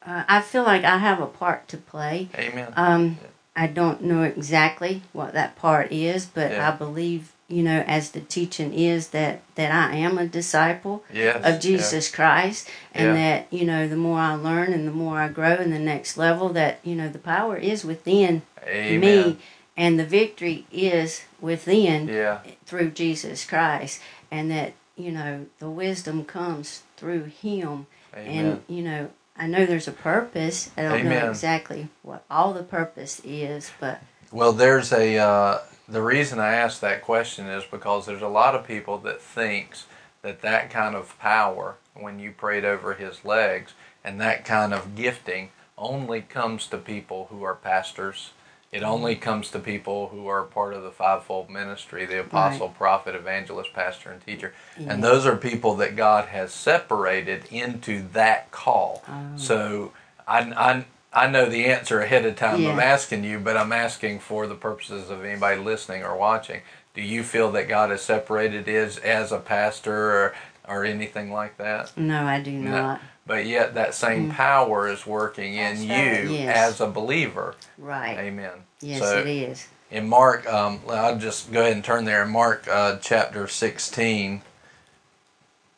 Uh, 0.05 0.23
I 0.27 0.41
feel 0.41 0.63
like 0.63 0.83
I 0.83 0.97
have 0.97 1.19
a 1.19 1.25
part 1.27 1.67
to 1.69 1.77
play. 1.77 2.29
Amen. 2.37 2.73
Um, 2.75 3.17
I 3.55 3.67
don't 3.67 4.03
know 4.03 4.23
exactly 4.23 5.01
what 5.13 5.33
that 5.33 5.55
part 5.55 5.91
is, 5.91 6.25
but 6.25 6.51
Yeah. 6.51 6.67
I 6.67 6.71
believe, 6.71 7.31
you 7.47 7.63
know, 7.63 7.83
as 7.87 8.11
the 8.11 8.19
teaching 8.19 8.73
is 8.73 9.09
that 9.09 9.41
that 9.55 9.71
I 9.71 9.95
am 9.95 10.17
a 10.17 10.27
disciple 10.27 11.03
yes. 11.11 11.43
of 11.43 11.61
Jesus 11.61 12.09
Christ, 12.11 12.69
and 12.93 13.07
Yeah. 13.07 13.13
that 13.13 13.47
you 13.49 13.65
know, 13.65 13.87
the 13.87 13.95
more 13.95 14.19
I 14.19 14.33
learn 14.33 14.73
and 14.73 14.87
the 14.87 14.91
more 14.91 15.19
I 15.19 15.29
grow 15.29 15.55
in 15.55 15.71
the 15.71 15.79
next 15.79 16.17
level, 16.17 16.49
that 16.49 16.79
you 16.83 16.95
know, 16.95 17.07
the 17.07 17.17
power 17.19 17.55
is 17.55 17.85
within 17.85 18.41
Amen. 18.67 18.99
me, 18.99 19.37
and 19.77 19.99
the 19.99 20.05
victory 20.05 20.65
is 20.71 21.23
within 21.41 22.07
Yeah. 22.07 22.39
through 22.65 22.91
Jesus 22.91 23.45
Christ, 23.45 24.01
and 24.31 24.49
that 24.51 24.73
you 24.97 25.11
know, 25.11 25.45
the 25.59 25.69
wisdom 25.69 26.23
comes 26.23 26.83
through 26.95 27.25
Him 27.25 27.87
Amen. 28.15 28.45
and 28.45 28.63
you 28.67 28.81
know 28.81 29.09
i 29.35 29.45
know 29.45 29.65
there's 29.65 29.87
a 29.89 29.91
purpose 29.91 30.71
i 30.77 30.81
don't 30.83 31.01
Amen. 31.01 31.19
know 31.25 31.29
exactly 31.29 31.89
what 32.01 32.23
all 32.31 32.53
the 32.53 32.63
purpose 32.63 33.19
is 33.25 33.71
but 33.79 33.99
Well, 34.31 34.53
there's 34.53 34.93
a 34.93 35.17
uh, 35.17 35.59
the 35.87 36.01
reason 36.01 36.39
I 36.39 36.55
ask 36.55 36.79
that 36.79 37.01
question 37.01 37.45
is 37.47 37.63
because 37.65 38.05
there's 38.05 38.21
a 38.21 38.27
lot 38.27 38.55
of 38.55 38.65
people 38.65 38.97
that 38.99 39.21
thinks 39.21 39.85
that 40.21 40.41
that 40.41 40.69
kind 40.69 40.95
of 40.95 41.17
power 41.19 41.75
when 41.93 42.19
you 42.19 42.31
prayed 42.31 42.65
over 42.65 42.93
his 42.95 43.23
legs 43.25 43.73
and 44.03 44.19
that 44.21 44.45
kind 44.45 44.73
of 44.73 44.95
gifting 44.95 45.49
only 45.77 46.21
comes 46.21 46.67
to 46.67 46.77
people 46.77 47.27
who 47.29 47.43
are 47.43 47.53
pastors. 47.55 48.31
It 48.71 48.83
only 48.83 49.15
mm. 49.15 49.21
comes 49.21 49.51
to 49.51 49.59
people 49.59 50.09
who 50.09 50.27
are 50.27 50.43
part 50.43 50.73
of 50.73 50.83
the 50.83 50.91
fivefold 50.91 51.49
ministry, 51.49 52.05
the 52.05 52.19
apostle, 52.21 52.69
prophet, 52.69 53.15
evangelist, 53.15 53.73
pastor, 53.73 54.11
and 54.11 54.25
teacher. 54.25 54.53
And 54.77 55.03
those 55.03 55.25
are 55.25 55.37
people 55.37 55.75
that 55.75 55.95
God 55.95 56.27
has 56.29 56.53
separated 56.53 57.45
into 57.51 58.07
that 58.13 58.51
call. 58.51 59.03
Oh. 59.07 59.37
So 59.37 59.93
I, 60.27 60.39
I, 60.39 60.85
I 61.13 61.27
know 61.27 61.49
the 61.49 61.65
answer 61.65 62.01
ahead 62.01 62.25
of 62.25 62.35
time 62.35 62.65
I'm 62.65 62.79
asking 62.79 63.23
you, 63.23 63.39
but 63.39 63.55
I'm 63.55 63.71
asking 63.71 64.19
for 64.19 64.45
the 64.47 64.55
purposes 64.55 65.09
of 65.09 65.23
anybody 65.23 65.61
listening 65.61 66.03
or 66.03 66.17
watching. 66.17 66.61
Do 66.93 67.01
you 67.01 67.23
feel 67.23 67.51
that 67.51 67.67
God 67.67 67.89
has 67.89 68.01
separated 68.01 68.67
is 68.67 68.97
as 68.97 69.31
a 69.31 69.39
pastor 69.39 70.11
or, 70.11 70.35
or 70.67 70.85
anything 70.85 71.31
like 71.31 71.57
that? 71.57 71.95
no 71.97 72.25
i 72.25 72.39
do 72.41 72.51
No. 72.51 72.71
not 72.71 73.01
But 73.27 73.45
yet 73.45 73.73
that 73.75 73.93
same 73.95 74.31
power 74.31 74.87
is 74.87 75.05
working 75.07 75.55
in 75.55 75.81
you. 75.81 75.87
Yes. 76.35 76.57
as 76.57 76.81
a 76.81 76.87
believer. 76.87 77.55
right 77.77 78.17
Amen. 78.17 78.51
yes 78.81 78.99
So- 78.99 79.19
it 79.19 79.27
is 79.27 79.67
in 79.91 80.09
Mark, 80.09 80.51
um, 80.51 80.81
I'll 80.89 81.17
just 81.17 81.51
go 81.51 81.61
ahead 81.61 81.73
and 81.73 81.83
turn 81.83 82.05
there. 82.05 82.23
In 82.23 82.31
Mark 82.31 82.67
uh, 82.67 82.97
chapter 82.97 83.47
16, 83.47 84.41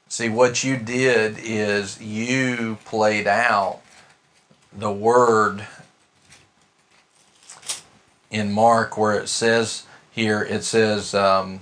see 0.08 0.30
what 0.30 0.64
you 0.64 0.78
did 0.78 1.38
is 1.38 2.02
you 2.02 2.78
played 2.86 3.28
out 3.28 3.82
the 4.72 4.92
word 4.92 5.68
in 8.32 8.52
Mark 8.52 8.98
where 8.98 9.20
it 9.20 9.28
says 9.30 9.84
here, 10.12 10.42
it 10.42 10.64
says, 10.64 11.14
um, 11.14 11.60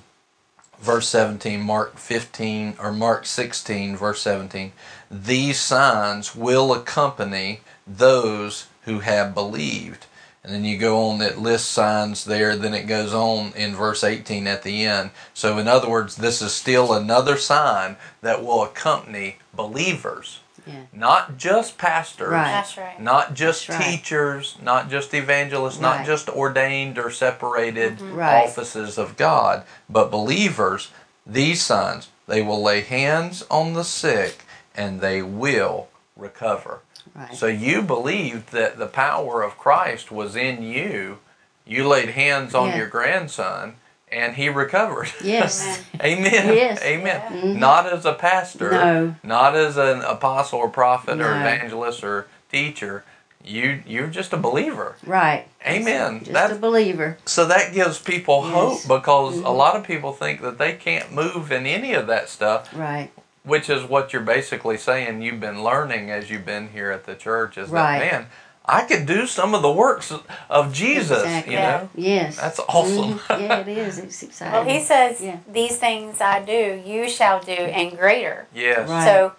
verse 0.86 1.10
17, 1.10 1.60
Mark 1.62 1.98
15, 1.98 2.76
or 2.80 2.92
Mark 2.92 3.26
16, 3.26 3.98
verse 3.98 4.22
17, 4.22 4.72
these 5.10 5.60
signs 5.60 6.36
will 6.36 6.72
accompany 6.74 7.62
those 7.88 8.68
who 8.84 9.00
have 9.00 9.34
believed. 9.34 10.06
And 10.44 10.54
then 10.54 10.64
you 10.64 10.78
go 10.78 11.10
on 11.10 11.18
that 11.20 11.40
lists 11.40 11.68
signs 11.68 12.24
there, 12.24 12.56
then 12.56 12.76
it 12.76 12.86
goes 12.86 13.16
on 13.16 13.52
in 13.56 13.76
verse 13.76 14.04
18 14.04 14.46
at 14.46 14.62
the 14.62 14.86
end. 14.86 15.10
So, 15.34 15.58
in 15.58 15.68
other 15.68 15.90
words, 15.90 16.18
this 16.18 16.40
is 16.40 16.54
still 16.54 16.94
another 16.94 17.36
sign 17.36 17.98
that 18.22 18.44
will 18.44 18.64
accompany 18.64 19.38
believers, 19.56 20.42
yeah 20.66 20.82
not 20.94 21.38
just 21.38 21.78
pastors, 21.78 22.30
Right. 22.30 22.52
That's 22.52 22.78
right. 22.78 23.00
not 23.02 23.34
just 23.34 23.68
That's 23.68 23.80
right. 23.80 23.92
teachers, 23.98 24.58
not 24.62 24.90
just 24.90 25.14
evangelists, 25.14 25.80
not 25.80 26.06
just 26.06 26.30
ordained 26.30 26.98
or 26.98 27.12
separated 27.12 27.98
mm-hmm. 27.98 28.16
Right. 28.16 28.44
offices 28.46 28.98
of 28.98 29.18
God, 29.18 29.64
but 29.90 30.12
believers. 30.12 30.92
These 31.28 31.62
sons, 31.64 32.10
they 32.28 32.42
will 32.42 32.62
lay 32.62 32.82
hands 32.82 33.44
on 33.50 33.74
the 33.74 33.84
sick 33.84 34.44
and 34.76 35.02
they 35.02 35.22
will 35.22 35.88
recover. 36.16 36.82
right 37.16 37.34
So 37.36 37.48
you 37.48 37.82
believed 37.82 38.52
that 38.52 38.78
the 38.78 38.88
power 38.88 39.42
of 39.42 39.58
Christ 39.58 40.12
was 40.12 40.36
in 40.36 40.62
you. 40.64 41.20
You 41.66 41.88
laid 41.88 42.10
hands 42.10 42.54
on 42.54 42.70
Yeah. 42.70 42.78
your 42.78 42.88
grandson 42.88 43.76
and 44.12 44.36
he 44.36 44.50
recovered. 44.50 45.12
yes 45.24 45.84
Amen. 46.02 46.56
Yes. 46.56 46.82
Amen. 46.84 47.22
Mhm. 47.32 47.56
Not 47.60 47.92
as 47.92 48.06
a 48.06 48.14
pastor, 48.14 48.72
No. 48.72 49.16
not 49.24 49.56
as 49.56 49.78
an 49.78 50.02
apostle 50.02 50.60
or 50.60 50.70
prophet 50.70 51.20
or 51.20 51.32
evangelist 51.32 52.04
or 52.04 52.28
teacher. 52.52 53.04
you 53.44 53.82
you're 53.86 54.08
just 54.08 54.34
a 54.34 54.38
believer. 54.38 54.96
Right. 55.06 55.46
Amen. 55.66 56.20
Just 56.20 56.34
That- 56.34 56.52
a 56.52 56.56
believer. 56.56 57.18
So 57.26 57.46
that 57.46 57.74
gives 57.74 58.00
people 58.00 58.42
Yes. 58.44 58.54
hope 58.54 58.82
because 58.88 59.36
Mm-hmm. 59.38 59.46
a 59.46 59.52
lot 59.52 59.76
of 59.76 59.84
people 59.84 60.14
think 60.14 60.42
that 60.42 60.58
they 60.58 60.74
can't 60.74 61.12
move 61.12 61.52
in 61.52 61.66
any 61.68 61.94
of 61.94 62.08
that 62.08 62.28
stuff, 62.30 62.70
Right. 62.74 63.12
which 63.44 63.70
is 63.70 63.84
what 63.84 64.14
you're 64.14 64.24
basically 64.24 64.78
saying 64.78 65.22
you've 65.22 65.40
been 65.40 65.64
learning 65.64 66.10
as 66.10 66.30
you've 66.32 66.46
been 66.46 66.70
here 66.70 66.90
at 66.92 67.06
the 67.06 67.14
church 67.16 67.56
is 67.58 67.70
Right. 67.70 68.00
that 68.00 68.12
man, 68.12 68.28
I 68.68 68.82
could 68.82 69.06
do 69.06 69.28
some 69.28 69.54
of 69.54 69.62
the 69.62 69.72
works 69.72 70.12
of 70.50 70.74
Jesus, 70.74 71.22
Exactly. 71.24 71.54
you 71.54 71.60
know. 71.60 71.90
Yes. 71.96 72.38
That's 72.38 72.60
awesome. 72.60 73.20
Mhm. 73.20 73.42
Yeah, 73.42 73.60
it 73.60 73.68
is. 73.68 73.98
It's 74.00 74.24
exciting. 74.24 74.54
Well, 74.54 74.64
he 74.66 74.80
says, 74.84 75.22
Yeah. 75.22 75.38
These 75.48 75.78
things 75.78 76.20
I 76.20 76.40
do, 76.42 76.82
you 76.86 77.08
shall 77.10 77.40
do, 77.40 77.52
and 77.54 77.98
greater. 77.98 78.48
Yes. 78.54 78.90
Right. 78.90 79.06
So, 79.06 79.34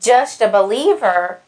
just 0.00 0.40
a 0.40 0.48
believer 0.48 1.38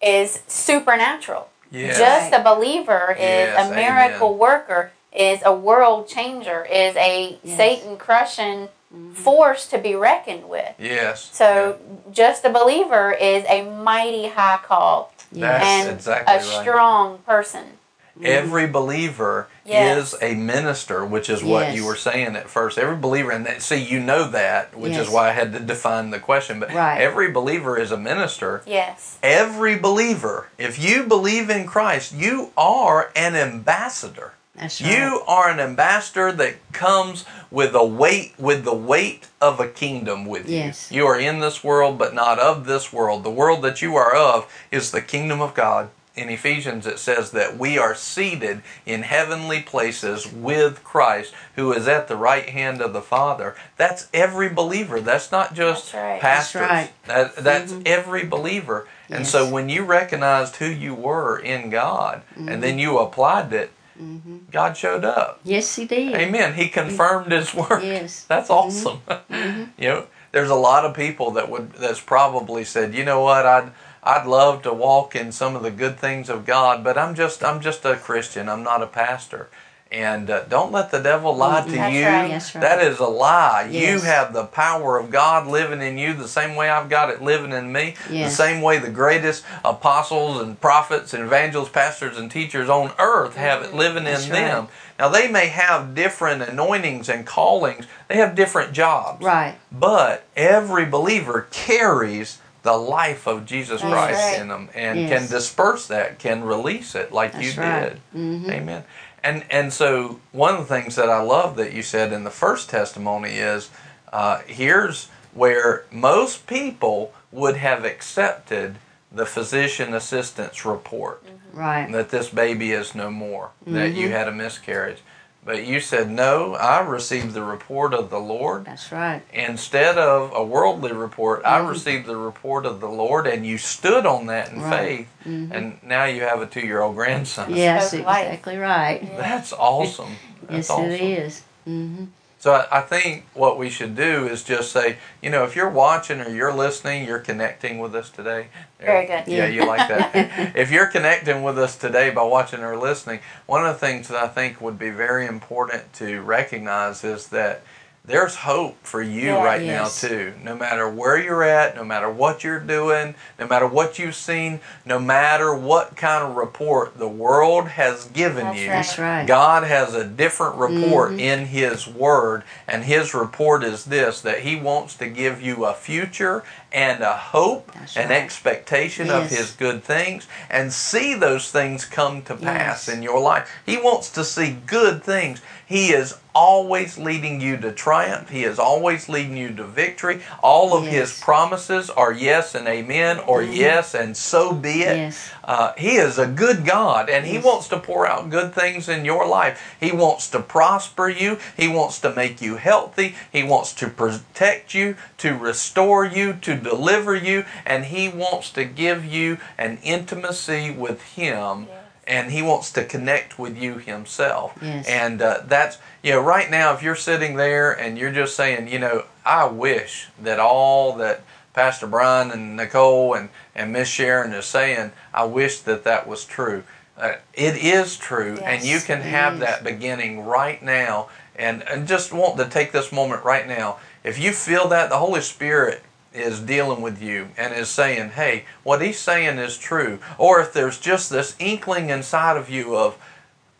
is 0.00 0.42
supernatural. 0.48 1.48
Yes. 1.70 1.98
Just 1.98 2.32
a 2.32 2.42
believer 2.42 3.12
is 3.12 3.20
Yes, 3.20 3.70
a 3.70 3.74
miracle 3.74 4.28
amen. 4.28 4.38
worker, 4.38 4.92
is 5.12 5.40
a 5.44 5.54
world 5.54 6.08
changer, 6.08 6.64
is 6.64 6.96
a 6.96 7.38
Yes. 7.44 7.56
Satan 7.56 7.96
crushing 7.96 8.68
force 9.14 9.66
to 9.68 9.78
be 9.78 9.94
reckoned 9.94 10.48
with. 10.48 10.74
Yes. 10.78 11.30
So, 11.32 11.78
just 12.12 12.44
a 12.44 12.50
believer 12.50 13.12
is 13.12 13.44
a 13.48 13.62
mighty 13.70 14.28
high 14.28 14.58
call 14.62 15.12
That's 15.32 15.64
and 15.64 15.90
exactly 15.90 16.34
a 16.34 16.36
right. 16.38 16.44
strong 16.62 17.18
person. 17.18 17.78
Every 18.22 18.66
believer 18.66 19.48
Yes. 19.64 20.12
is 20.12 20.22
a 20.22 20.34
minister, 20.34 21.02
which 21.04 21.30
is 21.30 21.42
what 21.42 21.68
Yes. 21.68 21.76
you 21.76 21.86
were 21.86 21.96
saying 21.96 22.36
at 22.36 22.50
first. 22.50 22.76
Every 22.76 22.96
believer, 22.96 23.30
and 23.30 23.46
that, 23.46 23.62
see, 23.62 23.76
you 23.76 24.00
know 24.00 24.24
that, 24.24 24.76
which 24.76 24.92
Yes. 24.92 25.06
is 25.06 25.10
why 25.10 25.30
I 25.30 25.32
had 25.32 25.52
to 25.54 25.60
define 25.60 26.10
the 26.10 26.18
question. 26.18 26.60
But 26.60 26.74
Right. 26.74 27.00
every 27.00 27.30
believer 27.30 27.78
is 27.78 27.90
a 27.90 27.96
minister. 27.96 28.60
Yes. 28.66 29.16
Every 29.22 29.76
believer, 29.76 30.48
if 30.58 30.78
you 30.78 31.04
believe 31.04 31.48
in 31.48 31.66
Christ, 31.66 32.12
you 32.12 32.50
are 32.56 33.10
an 33.16 33.34
ambassador. 33.34 34.32
That's 34.54 34.82
right. 34.82 34.92
You 34.92 35.22
are 35.26 35.48
an 35.48 35.60
ambassador 35.60 36.30
that 36.32 36.56
comes 36.72 37.24
with 37.50 37.74
a 37.74 37.84
weight, 37.84 38.34
with 38.38 38.64
the 38.64 38.74
weight 38.74 39.28
of 39.40 39.60
a 39.60 39.68
kingdom 39.68 40.26
with 40.26 40.48
Yes. 40.48 40.90
you. 40.90 41.02
You 41.02 41.06
are 41.08 41.18
in 41.18 41.40
this 41.40 41.64
world, 41.64 41.98
but 41.98 42.14
not 42.14 42.38
of 42.38 42.66
this 42.66 42.92
world. 42.92 43.24
The 43.24 43.30
world 43.30 43.62
that 43.62 43.80
you 43.80 43.96
are 43.96 44.14
of 44.14 44.46
is 44.70 44.90
the 44.90 45.00
kingdom 45.00 45.40
of 45.40 45.54
God. 45.54 45.88
In 46.14 46.28
Ephesians, 46.28 46.86
it 46.86 46.98
says 46.98 47.30
that 47.30 47.56
we 47.56 47.78
are 47.78 47.94
seated 47.94 48.60
in 48.84 49.00
heavenly 49.02 49.62
places 49.62 50.30
with 50.30 50.84
Christ, 50.84 51.32
who 51.56 51.72
is 51.72 51.88
at 51.88 52.06
the 52.06 52.16
right 52.16 52.50
hand 52.50 52.82
of 52.82 52.92
the 52.92 53.00
Father. 53.00 53.54
That's 53.78 54.08
every 54.12 54.50
believer. 54.50 55.00
That's 55.00 55.32
not 55.32 55.54
just 55.54 55.92
That's 55.92 55.94
right. 56.04 56.20
pastors. 56.20 56.60
That's 56.60 56.70
right. 56.70 57.06
That, 57.06 57.36
that's 57.36 57.72
mm-hmm. 57.72 57.82
every 57.86 58.26
believer. 58.26 58.86
And 59.08 59.20
Yes. 59.20 59.30
so 59.30 59.48
when 59.48 59.70
you 59.70 59.84
recognized 59.84 60.56
who 60.56 60.66
you 60.66 60.94
were 60.94 61.38
in 61.38 61.70
God, 61.70 62.20
and 62.36 62.46
mm-hmm. 62.46 62.60
then 62.60 62.78
you 62.78 62.98
applied 62.98 63.50
it, 63.54 63.72
Mm-hmm. 64.02 64.38
God 64.50 64.76
showed 64.76 65.04
up. 65.04 65.40
Yes, 65.44 65.76
he 65.76 65.84
did. 65.84 66.14
Amen. 66.14 66.54
He 66.54 66.68
confirmed 66.68 67.30
His 67.30 67.54
word. 67.54 67.82
Yes. 67.82 68.24
That's 68.28 68.48
mm-hmm. 68.48 68.68
awesome. 68.68 69.00
Mm-hmm. 69.32 69.82
you 69.82 69.88
know, 69.88 70.06
there's 70.32 70.50
a 70.50 70.54
lot 70.54 70.84
of 70.84 70.94
people 70.94 71.30
that 71.32 71.48
would 71.48 71.72
that's 71.72 72.00
probably 72.00 72.64
said, 72.64 72.94
you 72.94 73.04
know 73.04 73.20
what, 73.20 73.46
I'd 73.46 73.72
I'd 74.02 74.26
love 74.26 74.62
to 74.62 74.72
walk 74.72 75.14
in 75.14 75.30
some 75.32 75.56
of 75.56 75.62
the 75.62 75.70
good 75.70 75.98
things 75.98 76.28
of 76.28 76.44
God, 76.44 76.82
but 76.82 76.98
I'm 76.98 77.14
just 77.14 77.44
I'm 77.44 77.60
just 77.60 77.84
a 77.84 77.96
Christian. 77.96 78.48
I'm 78.48 78.62
not 78.62 78.82
a 78.82 78.86
pastor. 78.86 79.48
And 79.92 80.30
uh, 80.30 80.44
don't 80.44 80.72
let 80.72 80.90
the 80.90 81.00
devil 81.00 81.36
lie 81.36 81.60
to 81.66 81.70
That's 81.70 81.94
you. 81.94 82.06
right. 82.06 82.28
That's 82.28 82.54
right. 82.54 82.62
That 82.62 82.80
is 82.82 82.98
a 82.98 83.04
lie. 83.06 83.68
You 83.70 84.00
have 84.00 84.32
the 84.32 84.44
power 84.46 84.98
of 84.98 85.10
God 85.10 85.46
living 85.46 85.82
in 85.82 85.98
you 85.98 86.14
the 86.14 86.26
same 86.26 86.56
way 86.56 86.70
I've 86.70 86.88
got 86.88 87.10
it 87.10 87.20
living 87.20 87.52
in 87.52 87.70
me. 87.70 87.96
Yes. 88.10 88.30
The 88.30 88.36
same 88.42 88.62
way 88.62 88.78
the 88.78 88.88
greatest 88.88 89.44
apostles 89.62 90.40
and 90.40 90.58
prophets 90.58 91.12
and 91.12 91.22
evangelists, 91.22 91.68
pastors 91.68 92.16
and 92.16 92.30
teachers 92.30 92.70
on 92.70 92.92
earth 92.98 93.36
have 93.36 93.62
it 93.62 93.74
living 93.74 94.04
That's 94.04 94.24
in 94.26 94.32
right. 94.32 94.40
them. 94.40 94.68
Now 94.98 95.10
they 95.10 95.28
may 95.28 95.48
have 95.48 95.94
different 95.94 96.40
anointings 96.40 97.10
and 97.10 97.26
callings. 97.26 97.84
They 98.08 98.16
have 98.16 98.34
different 98.34 98.72
jobs. 98.72 99.22
Right. 99.22 99.56
But 99.70 100.24
every 100.36 100.86
believer 100.86 101.48
carries 101.50 102.38
the 102.62 102.72
life 102.78 103.26
of 103.26 103.44
Jesus 103.44 103.80
That's 103.82 103.92
Christ 103.92 104.20
right. 104.32 104.40
in 104.40 104.48
them 104.48 104.70
and 104.74 105.00
Yes. 105.00 105.10
can 105.10 105.28
disperse 105.30 105.88
that, 105.88 106.18
can 106.20 106.44
release 106.44 106.94
it 106.94 107.10
like 107.12 107.32
That's 107.32 107.56
you 107.56 107.60
right. 107.60 107.80
did. 107.90 108.00
Mhm. 108.16 108.50
Amen. 108.50 108.84
And 109.24 109.44
and 109.50 109.72
so 109.72 110.20
one 110.32 110.54
of 110.54 110.60
the 110.68 110.74
things 110.74 110.96
that 110.96 111.08
I 111.08 111.20
love 111.22 111.56
that 111.56 111.72
you 111.72 111.82
said 111.82 112.12
in 112.12 112.24
the 112.24 112.30
first 112.30 112.68
testimony 112.70 113.34
is 113.36 113.70
uh, 114.12 114.40
here's 114.46 115.08
where 115.34 115.84
most 115.90 116.46
people 116.46 117.12
would 117.30 117.56
have 117.56 117.84
accepted 117.84 118.76
the 119.10 119.24
physician 119.26 119.94
assistant's 119.94 120.64
report 120.64 121.22
Right. 121.52 121.90
that 121.92 122.08
this 122.08 122.30
baby 122.30 122.72
is 122.72 122.94
no 122.94 123.10
more, 123.10 123.50
that 123.66 123.92
you 123.92 124.08
Mhm. 124.08 124.12
had 124.12 124.28
a 124.28 124.32
miscarriage. 124.32 125.02
But 125.44 125.66
you 125.66 125.80
said, 125.80 126.08
No, 126.08 126.54
I 126.54 126.80
received 126.80 127.34
the 127.34 127.42
report 127.42 127.92
of 127.94 128.10
the 128.10 128.18
Lord. 128.20 128.64
That's 128.64 128.92
right. 128.92 129.22
Instead 129.32 129.98
of 129.98 130.32
a 130.34 130.44
worldly 130.44 130.92
report, 130.92 131.42
I 131.44 131.58
Mhm. 131.58 131.68
received 131.70 132.06
the 132.06 132.16
report 132.16 132.64
of 132.64 132.80
the 132.80 132.88
Lord, 132.88 133.26
and 133.26 133.44
you 133.44 133.58
stood 133.58 134.06
on 134.06 134.26
that 134.26 134.50
in 134.52 134.62
Right. 134.62 134.78
faith. 134.78 135.08
Mhm. 135.26 135.50
And 135.52 135.78
now 135.82 136.04
you 136.04 136.22
have 136.22 136.40
a 136.42 136.46
two 136.46 136.60
year 136.60 136.80
old 136.80 136.94
grandson. 136.94 137.52
Yes, 137.54 137.92
exactly 137.92 138.56
right. 138.56 139.16
That's 139.16 139.52
awesome. 139.52 140.16
That's 140.42 140.68
Yes, 140.68 140.70
awesome. 140.70 140.90
it 140.90 141.00
is. 141.00 141.42
Mm-hmm. 141.68 142.04
So 142.42 142.54
I, 142.54 142.78
I 142.78 142.80
think 142.80 143.24
what 143.34 143.56
we 143.56 143.70
should 143.70 143.94
do 143.94 144.26
is 144.26 144.42
just 144.42 144.72
say, 144.72 144.96
you 145.22 145.30
know, 145.30 145.44
if 145.44 145.54
you're 145.54 145.70
watching 145.70 146.20
or 146.20 146.28
you're 146.28 146.52
listening, 146.52 147.06
you're 147.06 147.20
connecting 147.20 147.78
with 147.78 147.94
us 147.94 148.10
today. 148.10 148.48
Very 148.80 149.06
good. 149.06 149.28
Yeah, 149.28 149.46
Yeah. 149.46 149.46
you 149.46 149.64
like 149.64 149.86
that. 149.88 150.10
if 150.56 150.72
you're 150.72 150.88
connecting 150.88 151.44
with 151.44 151.56
us 151.56 151.76
today 151.76 152.10
by 152.10 152.24
watching 152.24 152.58
or 152.64 152.76
listening, 152.76 153.20
one 153.46 153.64
of 153.64 153.72
the 153.72 153.78
things 153.78 154.08
that 154.08 154.20
I 154.20 154.26
think 154.26 154.60
would 154.60 154.76
be 154.76 154.90
very 154.90 155.24
important 155.24 155.92
to 155.94 156.20
recognize 156.20 157.04
is 157.04 157.28
that 157.28 157.62
there's 158.04 158.34
hope 158.34 158.76
for 158.82 159.00
you 159.00 159.28
Yeah. 159.28 159.44
right 159.44 159.62
Yes. 159.62 160.02
now 160.02 160.08
too. 160.08 160.32
No 160.42 160.56
matter 160.56 160.88
where 160.88 161.16
you're 161.16 161.44
at, 161.44 161.76
no 161.76 161.84
matter 161.84 162.10
what 162.10 162.42
you're 162.42 162.58
doing, 162.58 163.14
no 163.38 163.46
matter 163.46 163.66
what 163.66 163.96
you've 163.96 164.16
seen, 164.16 164.60
no 164.84 164.98
matter 164.98 165.54
what 165.54 165.96
kind 165.96 166.24
of 166.24 166.34
report 166.34 166.98
the 166.98 167.06
world 167.06 167.68
has 167.68 168.06
given 168.06 168.46
That's 168.46 168.58
you. 168.58 168.68
right. 168.68 168.74
That's 168.76 168.98
right. 168.98 169.26
God 169.26 169.62
has 169.62 169.94
a 169.94 170.02
different 170.04 170.56
report 170.56 171.12
Mhm. 171.12 171.20
in 171.20 171.46
His 171.46 171.86
Word, 171.86 172.42
and 172.66 172.82
His 172.84 173.14
report 173.14 173.62
is 173.62 173.84
this 173.84 174.20
that 174.22 174.40
He 174.40 174.56
wants 174.56 174.94
to 174.94 175.06
give 175.06 175.40
you 175.40 175.64
a 175.64 175.72
future 175.72 176.42
and 176.72 177.02
a 177.02 177.12
hope 177.16 177.70
That's 177.72 177.96
and 177.96 178.10
right. 178.10 178.22
expectation 178.22 179.10
of 179.10 179.28
His 179.30 179.52
good 179.52 179.82
things 179.84 180.26
and 180.50 180.72
see 180.72 181.14
those 181.14 181.50
things 181.50 181.84
come 181.84 182.22
to 182.22 182.34
pass 182.34 182.88
Yes. 182.88 182.96
in 182.96 183.02
your 183.02 183.20
life. 183.20 183.48
He 183.66 183.76
wants 183.76 184.10
to 184.10 184.24
see 184.24 184.56
good 184.66 185.02
things. 185.04 185.40
He 185.66 185.88
is 185.92 186.18
always 186.34 186.96
leading 186.98 187.40
you 187.40 187.56
to 187.58 187.72
triumph, 187.72 188.30
He 188.30 188.44
is 188.44 188.58
always 188.58 189.08
leading 189.08 189.36
you 189.36 189.54
to 189.54 189.64
victory. 189.64 190.20
All 190.42 190.76
of 190.76 190.84
His 190.84 190.92
Yes. 190.94 191.12
Mm-hmm. 191.12 191.24
promises 191.24 191.90
are 191.90 192.12
yes 192.12 192.54
and 192.54 192.66
amen, 192.68 193.18
or 193.20 193.42
yes 193.42 193.94
and 193.94 194.16
so 194.16 194.52
be 194.52 194.82
it. 194.82 194.96
Yes. 194.96 195.30
Uh, 195.44 195.72
he 195.76 195.96
is 195.96 196.18
a 196.18 196.26
good 196.26 196.64
God, 196.64 197.08
and 197.10 197.26
He 197.26 197.36
wants 197.38 197.68
to 197.68 197.78
pour 197.78 198.06
out 198.06 198.30
good 198.30 198.54
things 198.54 198.88
in 198.88 199.04
your 199.04 199.26
life. 199.26 199.76
He 199.80 199.92
wants 199.92 200.28
to 200.30 200.40
prosper 200.40 201.08
you. 201.08 201.38
He 201.56 201.68
wants 201.68 202.00
to 202.00 202.14
make 202.14 202.40
you 202.40 202.56
healthy. 202.56 203.14
He 203.30 203.42
wants 203.42 203.72
to 203.74 203.88
protect 203.88 204.72
you, 204.74 204.96
to 205.18 205.36
restore 205.36 206.04
you, 206.04 206.34
to 206.34 206.54
deliver 206.62 207.14
you, 207.14 207.44
and 207.66 207.86
He 207.86 208.08
wants 208.08 208.50
to 208.52 208.64
give 208.64 209.04
you 209.04 209.38
an 209.58 209.78
intimacy 209.82 210.70
with 210.70 211.02
Him. 211.02 211.66
And 212.04 212.32
he 212.32 212.42
wants 212.42 212.72
to 212.72 212.84
connect 212.84 213.38
with 213.38 213.56
you 213.56 213.78
himself. 213.78 214.58
Yes. 214.60 214.88
And 214.88 215.22
uh, 215.22 215.42
that's, 215.46 215.78
you 216.02 216.10
know, 216.10 216.20
right 216.20 216.50
now, 216.50 216.74
if 216.74 216.82
you're 216.82 216.96
sitting 216.96 217.36
there 217.36 217.70
and 217.70 217.96
you're 217.96 218.10
just 218.10 218.34
saying, 218.34 218.66
you 218.66 218.80
know, 218.80 219.04
I 219.24 219.44
wish 219.44 220.08
that 220.20 220.40
all 220.40 220.96
that 220.96 221.22
Pastor 221.54 221.86
Brian 221.86 222.32
and 222.32 222.56
Nicole 222.56 223.14
and, 223.14 223.28
and 223.54 223.72
Miss 223.72 223.88
Sharon 223.88 224.32
is 224.32 224.46
saying, 224.46 224.90
I 225.14 225.24
wish 225.24 225.60
that 225.60 225.84
that 225.84 226.08
was 226.08 226.24
true. 226.24 226.64
Uh, 226.98 227.14
it 227.34 227.56
is 227.56 227.96
true, 227.96 228.36
and 228.42 228.64
you 228.64 228.80
can 228.80 229.00
have 229.02 229.34
is. 229.34 229.40
that 229.40 229.62
beginning 229.62 230.24
right 230.24 230.60
now. 230.60 231.08
And, 231.36 231.62
and 231.68 231.86
just 231.86 232.12
want 232.12 232.36
to 232.38 232.48
take 232.48 232.72
this 232.72 232.90
moment 232.90 233.24
right 233.24 233.46
now. 233.46 233.78
If 234.02 234.18
you 234.18 234.32
feel 234.32 234.66
that, 234.68 234.90
the 234.90 234.98
Holy 234.98 235.20
Spirit 235.20 235.84
is 236.14 236.40
dealing 236.40 236.82
with 236.82 237.00
you 237.02 237.28
and 237.36 237.54
is 237.54 237.68
saying, 237.68 238.10
hey, 238.10 238.44
what 238.62 238.82
he's 238.82 238.98
saying 238.98 239.38
is 239.38 239.56
true. 239.56 239.98
Or 240.18 240.40
if 240.40 240.52
there's 240.52 240.78
just 240.78 241.10
this 241.10 241.36
inkling 241.38 241.90
inside 241.90 242.36
of 242.36 242.50
you 242.50 242.76
of, 242.76 242.98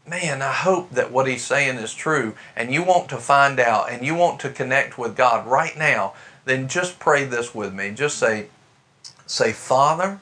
man, 0.07 0.43
I 0.43 0.53
hope 0.53 0.91
that 0.91 1.13
what 1.13 1.27
he's 1.27 1.45
saying 1.45 1.77
is 1.77 1.95
true, 1.95 2.35
and 2.57 2.73
you 2.73 2.83
want 2.83 3.09
to 3.11 3.17
find 3.17 3.61
out 3.61 3.91
and 3.91 4.05
you 4.05 4.15
want 4.15 4.41
to 4.41 4.51
connect 4.51 4.99
with 4.99 5.17
God 5.17 5.47
right 5.47 5.77
now, 5.77 6.15
then 6.45 6.69
just 6.69 6.99
pray 6.99 7.25
this 7.25 7.55
with 7.55 7.73
me. 7.73 7.91
Just 7.91 8.19
say, 8.19 8.49
say, 9.27 9.53
Father, 9.53 10.21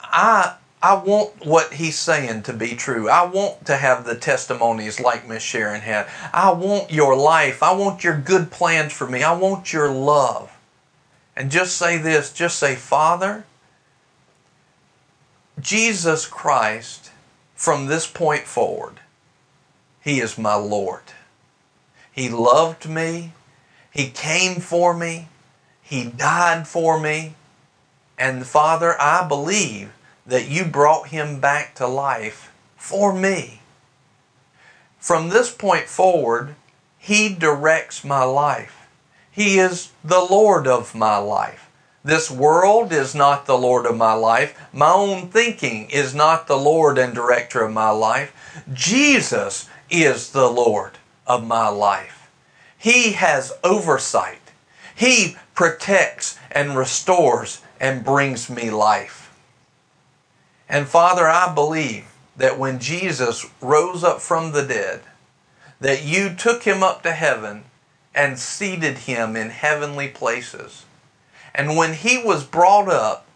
I 0.00 0.56
I 0.82 0.94
want 0.94 1.44
what 1.44 1.74
he's 1.74 1.98
saying 1.98 2.44
to 2.44 2.54
be 2.54 2.74
true. 2.74 3.10
I 3.10 3.26
want 3.26 3.66
to 3.66 3.76
have 3.76 4.06
the 4.06 4.14
testimonies 4.14 4.98
like 4.98 5.28
Miss 5.28 5.42
Sharon 5.42 5.82
had. 5.82 6.08
I 6.32 6.52
want 6.52 6.90
your 6.90 7.14
life. 7.14 7.62
I 7.62 7.74
want 7.74 8.02
your 8.02 8.18
good 8.18 8.50
plans 8.50 8.94
for 8.94 9.06
me. 9.06 9.22
I 9.22 9.36
want 9.36 9.74
your 9.74 9.90
love. 9.90 10.50
And 11.40 11.50
just 11.50 11.78
say 11.78 11.96
this, 11.96 12.34
just 12.34 12.58
say, 12.58 12.74
Father, 12.74 13.44
Jesus 15.58 16.26
Christ, 16.26 17.12
from 17.54 17.86
this 17.86 18.06
point 18.06 18.42
forward, 18.42 19.00
He 20.02 20.20
is 20.20 20.36
my 20.36 20.54
Lord. 20.54 21.00
He 22.12 22.28
loved 22.28 22.86
me. 22.86 23.32
He 23.90 24.10
came 24.10 24.60
for 24.60 24.92
me. 24.92 25.28
He 25.80 26.04
died 26.04 26.68
for 26.68 27.00
me. 27.00 27.36
And 28.18 28.46
Father, 28.46 29.00
I 29.00 29.26
believe 29.26 29.92
that 30.26 30.46
you 30.46 30.66
brought 30.66 31.08
him 31.08 31.40
back 31.40 31.74
to 31.76 31.86
life 31.86 32.52
for 32.76 33.14
me. 33.14 33.62
From 34.98 35.30
this 35.30 35.50
point 35.50 35.86
forward, 35.86 36.54
he 36.98 37.34
directs 37.34 38.04
my 38.04 38.24
life. 38.24 38.79
He 39.40 39.58
is 39.58 39.92
the 40.04 40.20
Lord 40.20 40.66
of 40.66 40.94
my 40.94 41.16
life. 41.16 41.70
This 42.04 42.30
world 42.30 42.92
is 42.92 43.14
not 43.14 43.46
the 43.46 43.56
Lord 43.56 43.86
of 43.86 43.96
my 43.96 44.12
life. 44.12 44.68
My 44.70 44.92
own 44.92 45.30
thinking 45.30 45.88
is 45.88 46.14
not 46.14 46.46
the 46.46 46.58
Lord 46.58 46.98
and 46.98 47.14
director 47.14 47.64
of 47.64 47.72
my 47.72 47.88
life. 47.88 48.34
Jesus 48.70 49.66
is 49.88 50.32
the 50.32 50.50
Lord 50.50 50.98
of 51.26 51.46
my 51.46 51.68
life. 51.68 52.30
He 52.76 53.12
has 53.12 53.54
oversight. 53.64 54.52
He 54.94 55.36
protects 55.54 56.38
and 56.50 56.76
restores 56.76 57.62
and 57.80 58.04
brings 58.04 58.50
me 58.50 58.68
life. 58.68 59.34
And 60.68 60.86
Father, 60.86 61.26
I 61.26 61.54
believe 61.54 62.04
that 62.36 62.58
when 62.58 62.78
Jesus 62.78 63.46
rose 63.62 64.04
up 64.04 64.20
from 64.20 64.52
the 64.52 64.66
dead, 64.66 65.00
that 65.80 66.04
you 66.04 66.34
took 66.34 66.64
him 66.64 66.82
up 66.82 67.02
to 67.04 67.12
heaven 67.12 67.64
and 68.14 68.38
seated 68.38 68.98
him 68.98 69.36
in 69.36 69.50
heavenly 69.50 70.08
places. 70.08 70.84
And 71.54 71.76
when 71.76 71.94
he 71.94 72.18
was 72.18 72.44
brought 72.44 72.88
up, 72.88 73.26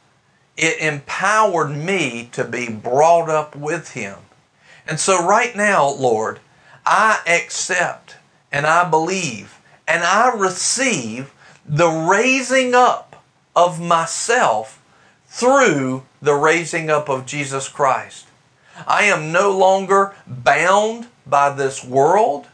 it 0.56 0.78
empowered 0.78 1.70
me 1.70 2.28
to 2.32 2.44
be 2.44 2.68
brought 2.68 3.28
up 3.28 3.56
with 3.56 3.92
him. 3.92 4.18
And 4.86 5.00
so, 5.00 5.26
right 5.26 5.56
now, 5.56 5.88
Lord, 5.88 6.40
I 6.86 7.20
accept 7.26 8.16
and 8.52 8.66
I 8.66 8.88
believe 8.88 9.58
and 9.86 10.02
I 10.02 10.34
receive 10.34 11.32
the 11.66 11.88
raising 11.88 12.74
up 12.74 13.22
of 13.56 13.80
myself 13.80 14.82
through 15.26 16.04
the 16.20 16.34
raising 16.34 16.90
up 16.90 17.08
of 17.08 17.26
Jesus 17.26 17.68
Christ. 17.68 18.26
I 18.86 19.04
am 19.04 19.32
no 19.32 19.56
longer 19.56 20.14
bound 20.26 21.08
by 21.26 21.50
this 21.50 21.84
world, 21.84 22.48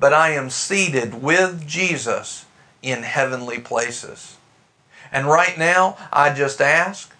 but 0.00 0.14
I 0.14 0.30
am 0.30 0.50
seated 0.50 1.22
with 1.22 1.66
Jesus 1.68 2.46
in 2.82 3.02
heavenly 3.02 3.60
places. 3.60 4.38
And 5.12 5.26
right 5.26 5.58
now, 5.58 5.96
I 6.12 6.32
just 6.32 6.60
ask 6.60 7.14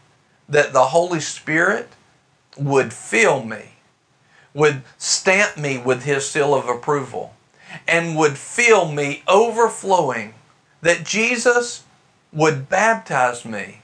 that 0.49 0.73
the 0.73 0.87
Holy 0.87 1.21
Spirit 1.21 1.91
would 2.57 2.93
fill 2.93 3.45
me, 3.45 3.75
would 4.55 4.83
stamp 4.97 5.59
me 5.59 5.79
with 5.79 6.05
His 6.05 6.29
seal 6.29 6.55
of 6.55 6.69
approval, 6.69 7.35
and 7.87 8.17
would 8.17 8.39
fill 8.39 8.91
me 8.91 9.23
overflowing, 9.29 10.35
that 10.81 11.05
Jesus 11.05 11.85
would 12.33 12.69
baptize 12.69 13.45
me 13.45 13.83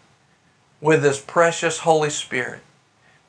with 0.81 1.05
His 1.05 1.19
precious 1.19 1.81
Holy 1.81 2.11
Spirit. 2.11 2.63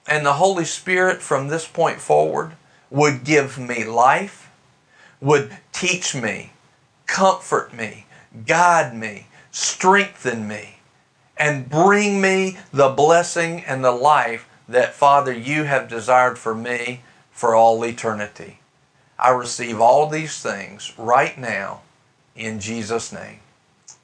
And 0.07 0.25
the 0.25 0.33
Holy 0.33 0.65
Spirit 0.65 1.21
from 1.21 1.49
this 1.49 1.67
point 1.67 1.99
forward 1.99 2.53
would 2.89 3.25
give 3.25 3.57
me 3.57 3.83
life, 3.83 4.46
would 5.21 5.55
teach 5.71 6.15
me, 6.15 6.51
comfort 7.05 7.73
me, 7.73 8.05
guide 8.45 8.95
me, 8.95 9.27
strengthen 9.51 10.47
me, 10.47 10.77
and 11.37 11.69
bring 11.69 12.19
me 12.21 12.57
the 12.71 12.89
blessing 12.89 13.63
and 13.65 13.83
the 13.83 13.91
life 13.91 14.47
that, 14.67 14.93
Father, 14.93 15.31
you 15.31 15.63
have 15.63 15.87
desired 15.87 16.37
for 16.37 16.53
me 16.53 17.01
for 17.31 17.55
all 17.55 17.83
eternity. 17.83 18.59
I 19.19 19.29
receive 19.29 19.79
all 19.79 20.07
these 20.07 20.41
things 20.41 20.93
right 20.97 21.37
now 21.37 21.81
in 22.35 22.59
Jesus' 22.59 23.11
name. 23.11 23.39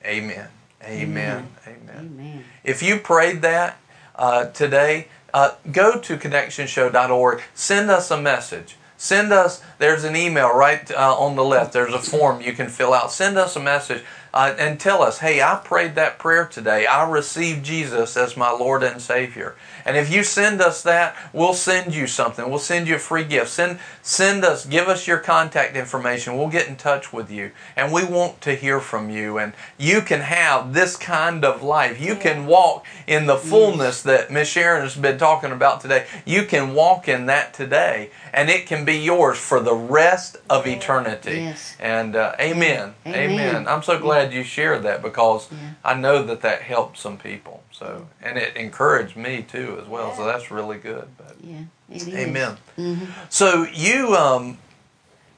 Amen. 0.04 0.48
Amen. 0.84 1.50
Amen. 1.66 1.90
Amen. 1.98 2.44
If 2.64 2.84
you 2.84 2.98
prayed 2.98 3.42
that 3.42 3.78
uh, 4.16 4.46
today, 4.48 5.08
uh, 5.34 5.52
go 5.72 6.00
to 6.00 6.18
connectionshow.org. 6.18 7.42
Send 7.54 7.90
us 7.90 8.12
a 8.12 8.22
message. 8.22 8.76
Send 9.04 9.34
us, 9.34 9.62
there's 9.80 10.06
an 10.06 10.16
email 10.16 10.56
right 10.56 10.90
uh, 10.90 11.14
on 11.18 11.36
the 11.36 11.44
left. 11.44 11.74
There's 11.74 11.94
a 11.94 12.00
form 12.00 12.40
you 12.40 12.54
can 12.54 12.70
fill 12.70 12.94
out. 12.94 13.12
Send 13.12 13.38
us 13.38 13.54
a 13.58 13.60
message 13.60 14.02
uh, 14.34 14.56
and 14.58 14.80
tell 14.80 15.04
us, 15.04 15.20
hey, 15.20 15.44
I 15.44 15.62
prayed 15.64 15.94
that 15.96 16.18
prayer 16.18 16.46
today. 16.46 16.88
I 16.88 17.08
received 17.08 17.64
Jesus 17.64 18.18
as 18.18 18.36
my 18.36 18.50
Lord 18.50 18.82
and 18.82 19.00
Savior. 19.00 19.56
And 19.86 19.96
if 19.96 20.12
you 20.12 20.24
send 20.24 20.60
us 20.60 20.82
that, 20.84 21.16
we'll 21.34 21.54
send 21.54 21.94
you 21.94 22.08
something. 22.08 22.50
We'll 22.50 22.58
send 22.58 22.88
you 22.88 22.96
a 22.96 23.00
free 23.00 23.26
gift. 23.26 23.50
Send, 23.50 23.80
send 24.02 24.44
us, 24.44 24.66
give 24.66 24.88
us 24.88 25.08
your 25.08 25.20
contact 25.20 25.76
information. 25.76 26.36
We'll 26.36 26.50
get 26.50 26.68
in 26.68 26.78
touch 26.78 27.14
with 27.14 27.30
you. 27.30 27.52
And 27.76 27.94
we 27.94 28.04
want 28.04 28.42
to 28.42 28.56
hear 28.56 28.80
from 28.80 29.12
you. 29.12 29.38
And 29.38 29.54
you 29.78 30.02
can 30.02 30.22
have 30.22 30.74
this 30.74 30.96
kind 30.96 31.46
of 31.46 31.62
life. 31.62 32.02
You 32.02 32.16
can 32.16 32.48
walk 32.48 32.86
in 33.06 33.28
the 33.28 33.38
fullness 33.38 34.02
that 34.04 34.32
Miss 34.32 34.48
Sharon 34.48 34.82
has 34.82 34.96
been 34.96 35.20
talking 35.20 35.52
about 35.52 35.82
today. 35.82 36.08
You 36.26 36.46
can 36.46 36.74
walk 36.74 37.08
in 37.08 37.28
that 37.28 37.54
today. 37.54 38.10
And 38.34 38.50
it 38.50 38.66
can 38.66 38.84
be 38.84 38.98
yours 38.98 39.38
for 39.38 39.60
the 39.60 39.76
rest 39.76 40.38
of 40.50 40.66
eternity. 40.66 41.34
Yes. 41.34 41.78
And 41.80 42.16
uh, 42.16 42.36
amen. 42.40 42.96
Amen. 43.06 43.32
amen. 43.32 43.68
I'm 43.68 43.84
so 43.84 44.00
glad 44.00 44.23
you 44.32 44.44
shared 44.44 44.84
that 44.84 45.02
because 45.02 45.50
Yeah. 45.52 45.58
I 45.84 45.94
know 45.96 46.24
that 46.24 46.42
that 46.42 46.62
helped 46.62 46.98
some 46.98 47.18
people. 47.18 47.64
So, 47.72 48.08
and 48.22 48.38
it 48.38 48.56
encouraged 48.56 49.18
me 49.18 49.42
too 49.42 49.80
as 49.82 49.88
well. 49.88 50.14
So 50.16 50.26
that's 50.26 50.52
really 50.52 50.78
good. 50.78 51.08
But 51.18 51.36
Yeah, 51.42 51.64
it 51.90 52.08
is. 52.08 52.16
amen. 52.16 52.58
Mhm. 52.78 53.08
So 53.30 53.64
you 53.74 54.16
um 54.16 54.60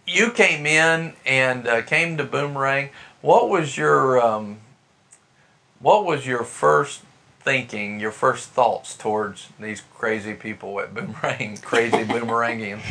you 0.06 0.30
came 0.32 0.66
in 0.68 1.14
and 1.26 1.68
uh, 1.68 1.82
came 1.82 2.18
to 2.18 2.24
Boomerang. 2.24 2.90
What 3.22 3.50
was 3.50 3.78
your 3.78 4.22
um 4.22 4.58
what 5.80 6.06
was 6.06 6.26
your 6.26 6.44
first 6.44 7.02
thinking, 7.42 8.00
your 8.00 8.12
first 8.12 8.50
thoughts 8.50 8.96
towards 8.96 9.50
these 9.60 9.82
crazy 9.94 10.34
people 10.34 10.80
at 10.80 10.94
Boomerang, 10.94 11.58
crazy 11.62 12.04
Boomerangians? 12.04 12.82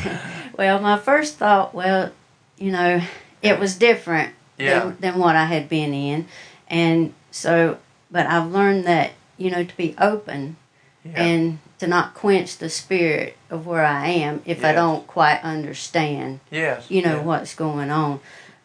Well, 0.57 0.80
my 0.80 0.96
first 0.98 1.37
thought, 1.38 1.74
well, 1.74 2.12
you 2.57 2.70
know, 2.70 3.00
it 3.42 3.59
was 3.59 3.76
different 3.76 4.33
Yeah. 4.59 4.81
than, 4.81 4.97
than 5.01 5.19
what 5.19 5.37
I 5.37 5.47
had 5.47 5.69
been 5.69 5.93
in. 5.93 6.27
And 6.69 7.12
so, 7.31 7.79
but 8.11 8.27
I've 8.27 8.51
learned 8.51 8.85
that, 8.85 9.12
you 9.37 9.51
know, 9.51 9.64
to 9.64 9.77
be 9.77 9.95
open 9.99 10.57
Yeah. 11.05 11.23
and 11.23 11.59
to 11.79 11.87
not 11.87 12.14
quench 12.14 12.59
the 12.59 12.71
spirit 12.71 13.37
of 13.51 13.67
where 13.67 13.85
I 13.85 14.09
am 14.09 14.43
if 14.47 14.64
I 14.64 14.73
don't 14.73 15.07
quite 15.07 15.40
understand, 15.43 16.40
yes. 16.51 16.90
you 16.90 17.03
know, 17.03 17.17
yeah. 17.17 17.23
what's 17.23 17.55
going 17.55 17.90
on. 17.90 18.21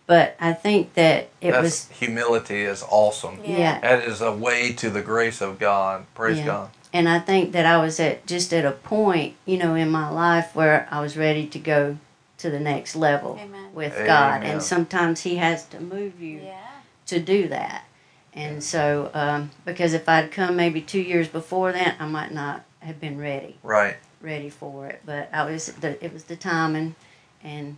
But 0.05 0.35
I 0.39 0.53
think 0.53 0.93
that 0.95 1.29
it 1.41 1.51
That's, 1.51 1.61
was, 1.61 1.89
humility 1.89 2.61
is 2.63 2.83
awesome. 2.89 3.39
Yeah. 3.43 3.57
yeah. 3.57 3.79
That 3.81 4.03
is 4.05 4.21
a 4.21 4.31
way 4.31 4.73
to 4.73 4.89
the 4.89 5.01
grace 5.01 5.41
of 5.41 5.59
God. 5.59 6.05
Praise 6.15 6.37
Yeah. 6.39 6.45
God. 6.45 6.69
And 6.91 7.07
I 7.07 7.19
think 7.19 7.51
that 7.51 7.67
I 7.67 7.77
was 7.77 7.99
at 7.99 8.25
just 8.25 8.51
at 8.51 8.65
a 8.65 8.71
point, 8.71 9.35
you 9.45 9.57
know, 9.57 9.75
in 9.75 9.91
my 9.91 10.09
life 10.09 10.55
where 10.55 10.87
I 10.89 11.01
was 11.01 11.15
ready 11.15 11.45
to 11.45 11.59
go 11.59 11.97
to 12.39 12.49
the 12.49 12.59
next 12.59 12.95
level 12.95 13.39
Amen. 13.41 13.69
with 13.73 14.01
God. 14.05 14.43
And 14.43 14.63
sometimes 14.63 15.21
He 15.21 15.35
has 15.37 15.65
to 15.67 15.79
move 15.79 16.19
you 16.19 16.41
Yeah. 16.41 16.57
to 17.07 17.19
do 17.19 17.47
that. 17.49 17.85
And 18.33 18.63
so, 18.63 19.09
um, 19.13 19.51
because 19.65 19.93
if 19.93 20.07
I'd 20.07 20.31
come 20.31 20.55
maybe 20.55 20.81
two 20.81 21.01
years 21.01 21.27
before 21.27 21.71
that, 21.71 21.97
I 21.99 22.07
might 22.07 22.31
not 22.31 22.63
have 22.81 22.99
been 22.99 23.17
ready, 23.19 23.57
Right. 23.63 23.97
ready 24.21 24.49
for 24.49 24.87
it. 24.87 25.01
But 25.05 25.29
I 25.33 25.43
was, 25.43 25.67
the, 25.67 26.03
it 26.03 26.13
was 26.13 26.25
the 26.25 26.35
timing, 26.35 26.95
and 27.43 27.77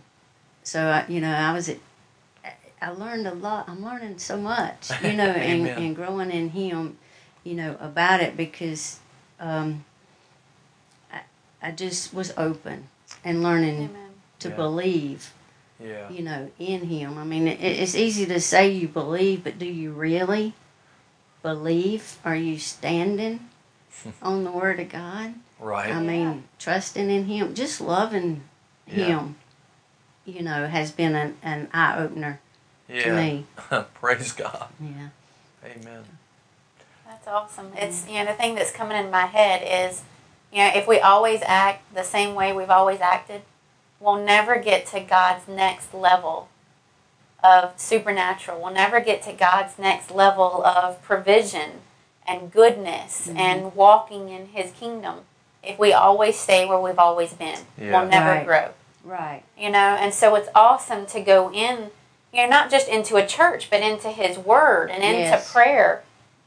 so 0.62 0.86
I, 0.88 1.04
you 1.08 1.20
know, 1.20 1.32
I 1.34 1.52
was, 1.52 1.68
at, 1.68 1.78
I 2.80 2.90
learned 2.90 3.26
a 3.26 3.34
lot. 3.34 3.68
I'm 3.68 3.82
learning 3.84 4.18
so 4.18 4.36
much, 4.36 4.90
you 5.02 5.14
know, 5.14 5.24
and, 5.24 5.66
and 5.68 5.96
growing 5.96 6.30
in 6.30 6.50
Him, 6.50 6.98
you 7.42 7.54
know, 7.54 7.76
about 7.80 8.20
it 8.20 8.36
because 8.36 9.00
um, 9.40 9.84
I, 11.12 11.22
I 11.62 11.70
just 11.72 12.12
was 12.12 12.32
open 12.36 12.88
and 13.24 13.42
learning 13.42 13.76
Amen. 13.88 14.11
To 14.42 14.48
Yeah. 14.50 14.56
believe 14.56 15.32
Yeah. 15.82 16.08
you 16.10 16.22
know, 16.22 16.50
in 16.58 16.82
Him. 16.86 17.18
I 17.18 17.24
mean, 17.24 17.48
it, 17.48 17.60
it's 17.60 17.94
easy 17.94 18.26
to 18.26 18.40
say 18.40 18.70
you 18.70 18.86
believe, 18.88 19.42
but 19.44 19.58
do 19.58 19.66
you 19.66 19.92
really 19.92 20.52
believe? 21.42 22.18
Are 22.24 22.36
you 22.36 22.58
standing 22.58 23.48
on 24.22 24.44
the 24.44 24.50
Word 24.52 24.78
of 24.80 24.88
God? 24.88 25.34
Right. 25.58 25.92
I 25.92 26.00
mean, 26.00 26.44
trusting 26.58 27.10
in 27.10 27.24
Him, 27.26 27.54
just 27.54 27.80
loving 27.80 28.42
Yeah. 28.86 29.04
Him, 29.06 29.36
you 30.24 30.42
know, 30.42 30.66
has 30.66 30.92
been 30.92 31.14
an, 31.14 31.36
an 31.42 31.68
eye 31.72 31.98
opener 31.98 32.40
to 32.88 32.94
yeah. 32.94 33.16
me. 33.16 33.46
Praise 33.94 34.32
God. 34.32 34.68
Yeah. 34.80 35.08
Amen. 35.64 36.04
That's 37.06 37.26
awesome. 37.28 37.72
It's 37.76 38.08
you 38.08 38.14
know 38.14 38.26
the 38.26 38.32
thing 38.32 38.54
that's 38.54 38.72
coming 38.72 38.96
in 38.96 39.10
my 39.10 39.26
head 39.26 39.62
is, 39.90 40.02
you 40.52 40.58
know, 40.58 40.70
if 40.74 40.88
we 40.88 40.98
always 41.00 41.40
act 41.44 41.94
the 41.94 42.02
same 42.02 42.34
way 42.34 42.52
we've 42.52 42.70
always 42.70 43.00
acted, 43.00 43.42
we'll 44.02 44.22
never 44.22 44.58
get 44.58 44.86
to 44.88 45.00
God's 45.00 45.46
next 45.48 45.94
level 45.94 46.48
of 47.42 47.72
supernatural. 47.76 48.60
We'll 48.60 48.72
never 48.72 49.00
get 49.00 49.22
to 49.22 49.32
God's 49.32 49.78
next 49.78 50.10
level 50.10 50.64
of 50.64 51.00
provision 51.02 51.70
and 52.26 52.52
goodness 52.52 53.28
and 53.34 53.74
walking 53.74 54.28
in 54.28 54.46
His 54.48 54.70
kingdom 54.72 55.20
if 55.62 55.78
we 55.78 55.92
always 55.92 56.38
stay 56.38 56.66
where 56.66 56.78
we've 56.78 56.98
always 56.98 57.32
been. 57.32 57.58
Yeah. 57.78 58.00
We'll 58.00 58.10
never 58.10 58.30
Right. 58.30 58.46
grow. 58.46 58.68
Right. 59.04 59.42
You 59.58 59.70
know, 59.70 59.78
and 60.00 60.12
so 60.14 60.34
it's 60.36 60.48
awesome 60.54 61.06
to 61.06 61.20
go 61.20 61.50
in, 61.52 61.90
you 62.32 62.42
know, 62.42 62.48
not 62.48 62.70
just 62.70 62.88
into 62.88 63.16
a 63.16 63.26
church, 63.26 63.68
but 63.70 63.80
into 63.80 64.08
His 64.10 64.38
Word 64.38 64.90
and 64.90 65.02
into 65.02 65.18
Yes. 65.20 65.52
prayer, 65.52 66.02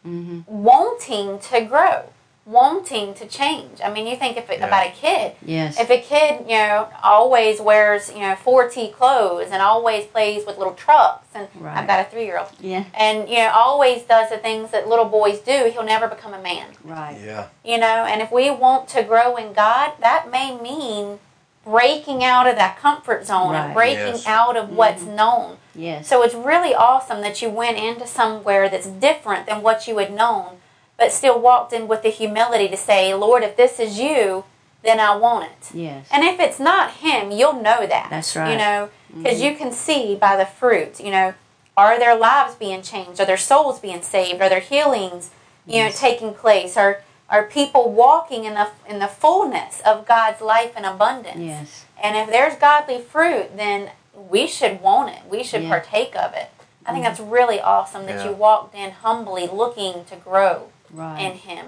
Mm-hmm. 0.05 0.41
wanting 0.47 1.39
to 1.39 1.61
grow, 1.61 2.03
wanting 2.45 3.15
to 3.15 3.25
change. 3.25 3.81
I 3.83 3.91
mean, 3.91 4.05
you 4.05 4.15
think 4.15 4.37
if 4.37 4.49
it, 4.51 4.59
Yeah. 4.59 4.67
about 4.67 4.85
a 4.85 4.91
kid. 4.91 5.33
Yes. 5.43 5.79
If 5.79 5.89
a 5.89 5.99
kid, 5.99 6.45
you 6.47 6.55
know, 6.55 6.87
always 7.03 7.59
wears, 7.59 8.11
you 8.13 8.19
know, 8.19 8.35
4T 8.35 8.87
clothes 8.91 9.47
and 9.51 9.63
always 9.63 10.05
plays 10.05 10.45
with 10.45 10.59
little 10.59 10.73
trucks, 10.75 11.27
and 11.33 11.47
Right. 11.55 11.75
I've 11.75 11.87
got 11.87 11.99
a 12.01 12.03
three 12.03 12.25
year 12.25 12.37
old, 12.37 12.49
yeah. 12.59 12.83
and, 12.93 13.27
you 13.27 13.37
know, 13.37 13.49
always 13.49 14.03
does 14.03 14.29
the 14.29 14.37
things 14.37 14.69
that 14.71 14.87
little 14.87 15.05
boys 15.05 15.39
do, 15.39 15.71
he'll 15.73 15.83
never 15.83 16.07
become 16.07 16.35
a 16.35 16.39
man. 16.39 16.67
Right. 16.83 17.17
Yeah. 17.23 17.45
You 17.63 17.79
know, 17.79 18.05
and 18.05 18.21
if 18.21 18.31
we 18.31 18.51
want 18.51 18.89
to 18.89 19.01
grow 19.01 19.37
in 19.37 19.53
God, 19.53 19.93
that 19.99 20.29
may 20.29 20.55
mean 20.55 21.19
breaking 21.65 22.23
out 22.23 22.45
of 22.47 22.55
that 22.57 22.77
comfort 22.77 23.25
zone 23.25 23.55
and 23.55 23.73
breaking 23.73 23.97
Yes. 23.97 24.27
out 24.27 24.55
of 24.55 24.69
what's 24.69 25.01
mm-hmm. 25.01 25.15
known. 25.15 25.57
Yes. 25.73 26.07
So 26.07 26.21
it's 26.21 26.35
really 26.35 26.75
awesome 26.75 27.21
that 27.21 27.41
you 27.41 27.49
went 27.49 27.77
into 27.77 28.05
somewhere 28.05 28.69
that's 28.69 28.85
different 28.85 29.47
than 29.47 29.63
what 29.63 29.87
you 29.87 29.97
had 29.97 30.13
known, 30.13 30.57
but 30.97 31.11
still 31.11 31.39
walked 31.39 31.73
in 31.73 31.87
with 31.87 32.03
the 32.03 32.09
humility 32.09 32.67
to 32.69 32.77
say, 32.77 33.13
Lord, 33.13 33.43
if 33.43 33.57
this 33.57 33.79
is 33.79 33.99
you, 33.99 34.45
then 34.83 34.99
I 34.99 35.15
want 35.15 35.45
it. 35.45 35.75
yes. 35.75 36.07
And 36.11 36.23
if 36.23 36.39
it's 36.39 36.59
not 36.59 36.91
him, 36.91 37.31
you'll 37.31 37.61
know 37.61 37.85
that. 37.87 38.07
That's 38.09 38.35
right. 38.35 38.51
You 38.51 38.57
know, 38.57 38.89
because 39.17 39.41
you 39.41 39.55
can 39.55 39.71
see 39.71 40.15
by 40.15 40.37
the 40.37 40.45
fruit, 40.45 40.99
you 40.99 41.11
know, 41.11 41.33
are 41.75 41.99
their 41.99 42.15
lives 42.15 42.55
being 42.55 42.81
changed? 42.81 43.19
Are 43.19 43.25
their 43.25 43.35
souls 43.37 43.79
being 43.79 44.01
saved? 44.01 44.41
Are 44.41 44.49
there 44.49 44.59
healings, 44.59 45.31
you 45.65 45.83
know, 45.83 45.89
taking 45.89 46.33
place? 46.33 46.77
Are 46.77 47.01
are 47.27 47.43
people 47.43 47.91
walking 47.91 48.45
in 48.45 48.53
the 48.53 48.69
in 48.87 48.99
the 48.99 49.07
fullness 49.07 49.81
of 49.85 50.05
God's 50.05 50.39
life 50.41 50.73
and 50.75 50.85
abundance? 50.85 51.39
yes. 51.39 51.85
And 52.01 52.15
if 52.15 52.29
there's 52.29 52.55
godly 52.55 53.01
fruit, 53.01 53.57
then 53.57 53.89
we 54.13 54.47
should 54.47 54.81
want 54.81 55.09
it. 55.15 55.23
We 55.29 55.43
should 55.43 55.63
Yeah. 55.63 55.69
partake 55.69 56.15
of 56.15 56.33
it. 56.33 56.51
I 56.85 56.91
think 56.91 57.03
mm-hmm. 57.03 57.15
that's 57.15 57.19
really 57.19 57.59
awesome 57.59 58.05
that 58.05 58.19
Yeah. 58.19 58.29
you 58.29 58.35
walked 58.35 58.75
in 58.75 58.91
humbly 58.91 59.47
looking 59.47 60.05
to 60.05 60.15
grow 60.15 60.67
Right. 60.91 61.19
in 61.21 61.33
him. 61.33 61.65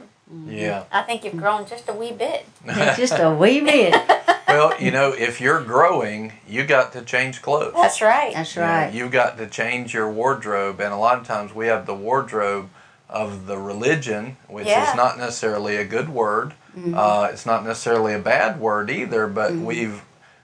Yeah. 0.47 0.83
I 0.91 1.03
think 1.03 1.23
you've 1.23 1.37
grown 1.37 1.65
just 1.65 1.87
a 1.87 1.93
wee 1.93 2.11
bit. 2.11 2.45
Just 2.97 3.13
a 3.17 3.31
wee 3.33 3.61
bit. 3.61 3.95
well, 4.47 4.73
you 4.79 4.91
know, 4.91 5.13
if 5.13 5.39
you're 5.39 5.61
growing, 5.63 6.33
you 6.47 6.65
got 6.65 6.91
to 6.93 7.01
change 7.01 7.41
clothes. 7.41 7.73
That's 7.75 8.01
right. 8.01 8.33
That's 8.33 8.53
You 8.55 8.61
know, 8.61 8.67
right. 8.67 8.93
you 8.93 9.07
got 9.09 9.37
to 9.37 9.47
change 9.47 9.93
your 9.93 10.09
wardrobe, 10.11 10.81
and 10.81 10.93
a 10.93 10.97
lot 10.97 11.17
of 11.17 11.25
times 11.25 11.53
we 11.55 11.67
have 11.67 11.85
the 11.85 11.95
wardrobe 11.95 12.69
of 13.09 13.45
the 13.47 13.57
religion, 13.57 14.35
which 14.49 14.67
Yeah. 14.67 14.89
is 14.89 14.97
not 14.97 15.17
necessarily 15.17 15.77
a 15.77 15.85
good 15.85 16.09
word. 16.09 16.53
Mm-hmm. 16.77 16.93
Uh, 16.97 17.29
it's 17.31 17.45
not 17.45 17.63
necessarily 17.65 18.13
a 18.13 18.19
bad 18.19 18.59
word 18.59 18.89
either, 18.89 19.27
but 19.27 19.53
we've 19.53 20.01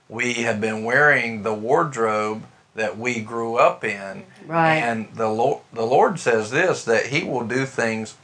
we 0.08 0.34
have 0.34 0.60
been 0.60 0.84
wearing 0.84 1.42
the 1.42 1.54
wardrobe 1.54 2.44
that 2.74 2.96
we 2.98 3.20
grew 3.20 3.56
up 3.56 3.84
in, 3.84 4.24
Right. 4.46 4.76
and 4.76 5.08
the 5.14 5.28
Lord 5.28 5.60
the 5.74 5.84
Lord 5.86 6.18
says 6.18 6.50
this 6.50 6.84
that 6.84 7.06
He 7.06 7.22
will 7.22 7.44
do 7.46 7.66
things 7.66 8.14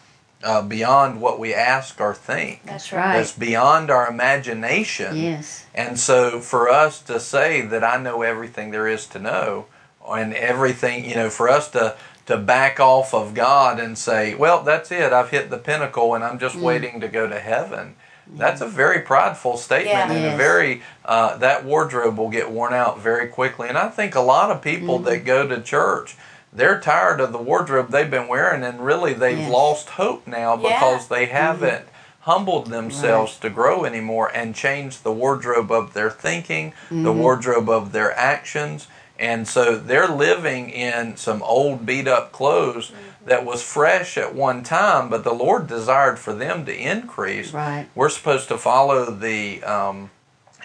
uh, 0.43 0.63
beyond 0.63 1.21
what 1.21 1.39
we 1.39 1.53
ask 1.55 2.01
or 2.01 2.15
think. 2.15 2.63
That's 2.65 2.93
right. 2.93 3.17
That's 3.19 3.33
beyond 3.33 3.91
our 3.91 4.09
imagination. 4.09 5.17
Yes. 5.17 5.67
And 5.75 5.99
so 5.99 6.41
for 6.41 6.69
us 6.69 7.01
to 7.03 7.21
say 7.21 7.61
that 7.63 7.85
I 7.85 7.97
know 8.01 8.23
everything 8.23 8.71
there 8.71 8.89
is 8.89 9.07
to 9.09 9.19
know 9.19 9.67
and 10.09 10.35
everything, 10.35 11.05
you 11.05 11.15
know, 11.15 11.31
for 11.31 11.49
us 11.49 11.71
to 11.73 11.97
to 12.27 12.37
back 12.37 12.79
off 12.79 13.13
of 13.13 13.35
God 13.35 13.81
and 13.81 13.99
say, 13.99 14.35
well, 14.37 14.63
that's 14.63 14.93
it. 14.93 15.13
I've 15.13 15.31
hit 15.31 15.51
the 15.51 15.59
pinnacle 15.59 16.15
and 16.15 16.23
I'm 16.23 16.39
just 16.39 16.55
Mm. 16.57 16.63
waiting 16.63 17.01
to 17.01 17.09
go 17.09 17.27
to 17.27 17.41
heaven. 17.41 17.97
That's 18.33 18.61
a 18.61 18.69
very 18.69 19.01
prideful 19.01 19.57
statement 19.57 20.11
Yeah. 20.11 20.13
and 20.13 20.35
a 20.35 20.37
very 20.37 20.83
uh, 21.05 21.37
that 21.39 21.65
wardrobe 21.65 22.17
will 22.19 22.29
get 22.31 22.51
worn 22.51 22.73
out 22.73 23.01
very 23.01 23.27
quickly. 23.27 23.69
And 23.69 23.77
I 23.77 23.89
think 23.89 24.15
a 24.15 24.21
lot 24.21 24.51
of 24.53 24.63
people 24.63 24.97
Mm-hmm. 25.01 25.05
that 25.07 25.25
go 25.25 25.49
to 25.49 25.61
church, 25.61 26.17
they're 26.53 26.81
tired 26.81 27.21
of 27.21 27.33
the 27.33 27.39
wardrobe 27.39 27.91
they've 27.91 28.11
been 28.11 28.29
wearing 28.29 28.63
and 28.63 28.85
really 28.85 29.13
they've 29.13 29.39
Yes. 29.39 29.53
lost 29.53 29.89
hope 29.91 30.27
now 30.27 30.57
Yeah. 30.57 30.75
because 30.75 31.09
they 31.09 31.27
mm-hmm. 31.27 31.37
haven't 31.37 31.87
humbled 32.21 32.67
themselves 32.67 33.39
to 33.39 33.49
grow 33.49 33.85
anymore 33.85 34.31
and 34.35 34.55
change 34.55 35.03
the 35.03 35.13
wardrobe 35.13 35.73
of 35.73 35.95
their 35.95 36.11
thinking, 36.11 36.73
the 36.91 36.97
mm-hmm. 36.97 37.19
wardrobe 37.19 37.69
of 37.69 37.93
their 37.93 38.17
actions. 38.17 38.89
And 39.19 39.49
so 39.49 39.77
they're 39.77 40.09
living 40.09 40.71
in 40.71 41.17
some 41.17 41.43
old 41.43 41.87
beat 41.87 42.07
up 42.07 42.33
clothes 42.33 42.89
mm-hmm. 42.89 43.27
that 43.27 43.45
was 43.45 43.63
fresh 43.63 44.19
at 44.19 44.35
one 44.35 44.63
time, 44.63 45.09
but 45.09 45.25
the 45.25 45.33
Lord 45.33 45.67
desired 45.67 46.19
for 46.19 46.33
them 46.35 46.67
to 46.67 46.75
increase. 46.75 47.53
Right. 47.53 47.87
We're 47.95 48.09
supposed 48.11 48.49
to 48.49 48.59
follow 48.59 49.11
the 49.11 49.63
um, 49.63 50.11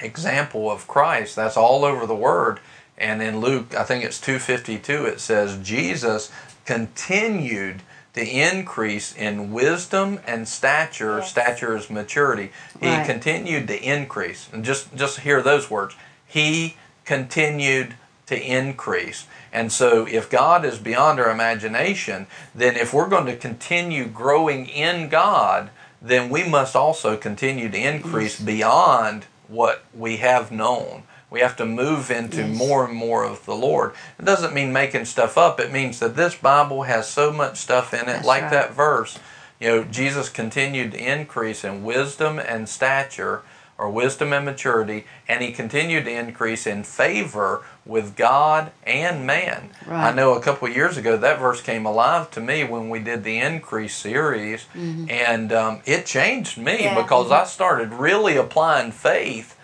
example 0.01 0.69
of 0.69 0.87
Christ. 0.87 1.35
That's 1.35 1.57
all 1.57 1.85
over 1.85 2.05
the 2.05 2.15
Word. 2.15 2.59
And 2.97 3.21
in 3.21 3.39
Luke, 3.39 3.75
I 3.75 3.83
think 3.83 4.03
it's 4.03 4.19
252, 4.21 5.05
it 5.05 5.19
says, 5.19 5.57
Jesus 5.61 6.31
continued 6.65 7.81
to 8.13 8.25
increase 8.25 9.13
in 9.13 9.51
wisdom 9.51 10.19
and 10.25 10.47
stature. 10.47 11.17
Yes. 11.17 11.29
Stature 11.29 11.75
is 11.75 11.89
maturity. 11.89 12.51
He 12.79 12.87
Right. 12.87 13.05
continued 13.05 13.67
to 13.67 13.77
increase. 13.81 14.47
And 14.53 14.63
just, 14.63 14.95
just 14.95 15.19
hear 15.19 15.41
those 15.41 15.69
words. 15.69 15.95
He 16.25 16.77
continued 17.03 17.95
to 18.27 18.41
increase. 18.41 19.25
And 19.51 19.71
so, 19.71 20.07
if 20.09 20.29
God 20.29 20.65
is 20.65 20.79
beyond 20.79 21.19
our 21.19 21.29
imagination, 21.29 22.27
then 22.53 22.75
if 22.75 22.93
we're 22.93 23.07
going 23.07 23.25
to 23.27 23.35
continue 23.35 24.05
growing 24.05 24.67
in 24.67 25.09
God, 25.09 25.69
then 26.01 26.29
we 26.29 26.43
must 26.43 26.75
also 26.75 27.15
continue 27.17 27.69
to 27.69 27.77
increase 27.77 28.39
beyond 28.39 29.25
what 29.47 29.83
we 29.93 30.17
have 30.17 30.51
known. 30.51 31.03
We 31.35 31.41
have 31.41 31.57
to 31.57 31.65
move 31.65 32.11
into 32.11 32.43
Yes. 32.43 32.57
more 32.57 32.85
and 32.85 32.93
more 32.93 33.25
of 33.25 33.45
the 33.45 33.53
Lord. 33.55 33.91
It 34.17 34.23
doesn't 34.23 34.53
mean 34.53 34.71
making 34.71 35.03
stuff 35.03 35.37
up. 35.37 35.59
It 35.59 35.69
means 35.69 35.99
that 35.99 36.15
this 36.15 36.33
Bible 36.33 36.83
has 36.83 37.09
so 37.09 37.29
much 37.33 37.57
stuff 37.57 37.93
in 37.93 37.99
it, 38.03 38.05
That's 38.05 38.25
like 38.25 38.43
right. 38.43 38.51
that 38.51 38.73
verse. 38.73 39.19
You 39.59 39.67
know, 39.67 39.83
Jesus 39.83 40.29
continued 40.29 40.93
to 40.93 40.97
increase 40.97 41.65
in 41.65 41.83
wisdom 41.83 42.39
and 42.39 42.69
stature, 42.69 43.41
or 43.77 43.89
wisdom 43.89 44.31
and 44.31 44.45
maturity, 44.45 45.03
and 45.27 45.43
he 45.43 45.51
continued 45.51 46.05
to 46.05 46.11
increase 46.11 46.65
in 46.65 46.85
favor 46.85 47.63
with 47.85 48.15
God 48.15 48.71
and 48.85 49.27
man. 49.27 49.71
Right. 49.85 50.05
I 50.07 50.13
know 50.13 50.35
a 50.35 50.39
couple 50.41 50.69
of 50.69 50.73
years 50.73 50.95
ago 50.95 51.17
that 51.17 51.39
verse 51.39 51.61
came 51.61 51.85
alive 51.85 52.31
to 52.31 52.39
me 52.39 52.63
when 52.63 52.89
we 52.89 52.99
did 52.99 53.25
the 53.25 53.37
increase 53.39 53.93
series, 53.93 54.67
and 54.73 55.51
um, 55.51 55.81
it 55.85 56.05
changed 56.05 56.57
me 56.57 56.83
Yeah. 56.83 56.95
because 57.01 57.29
I 57.31 57.43
started 57.43 57.91
really 57.91 58.37
applying 58.37 58.93
faith, 58.93 59.54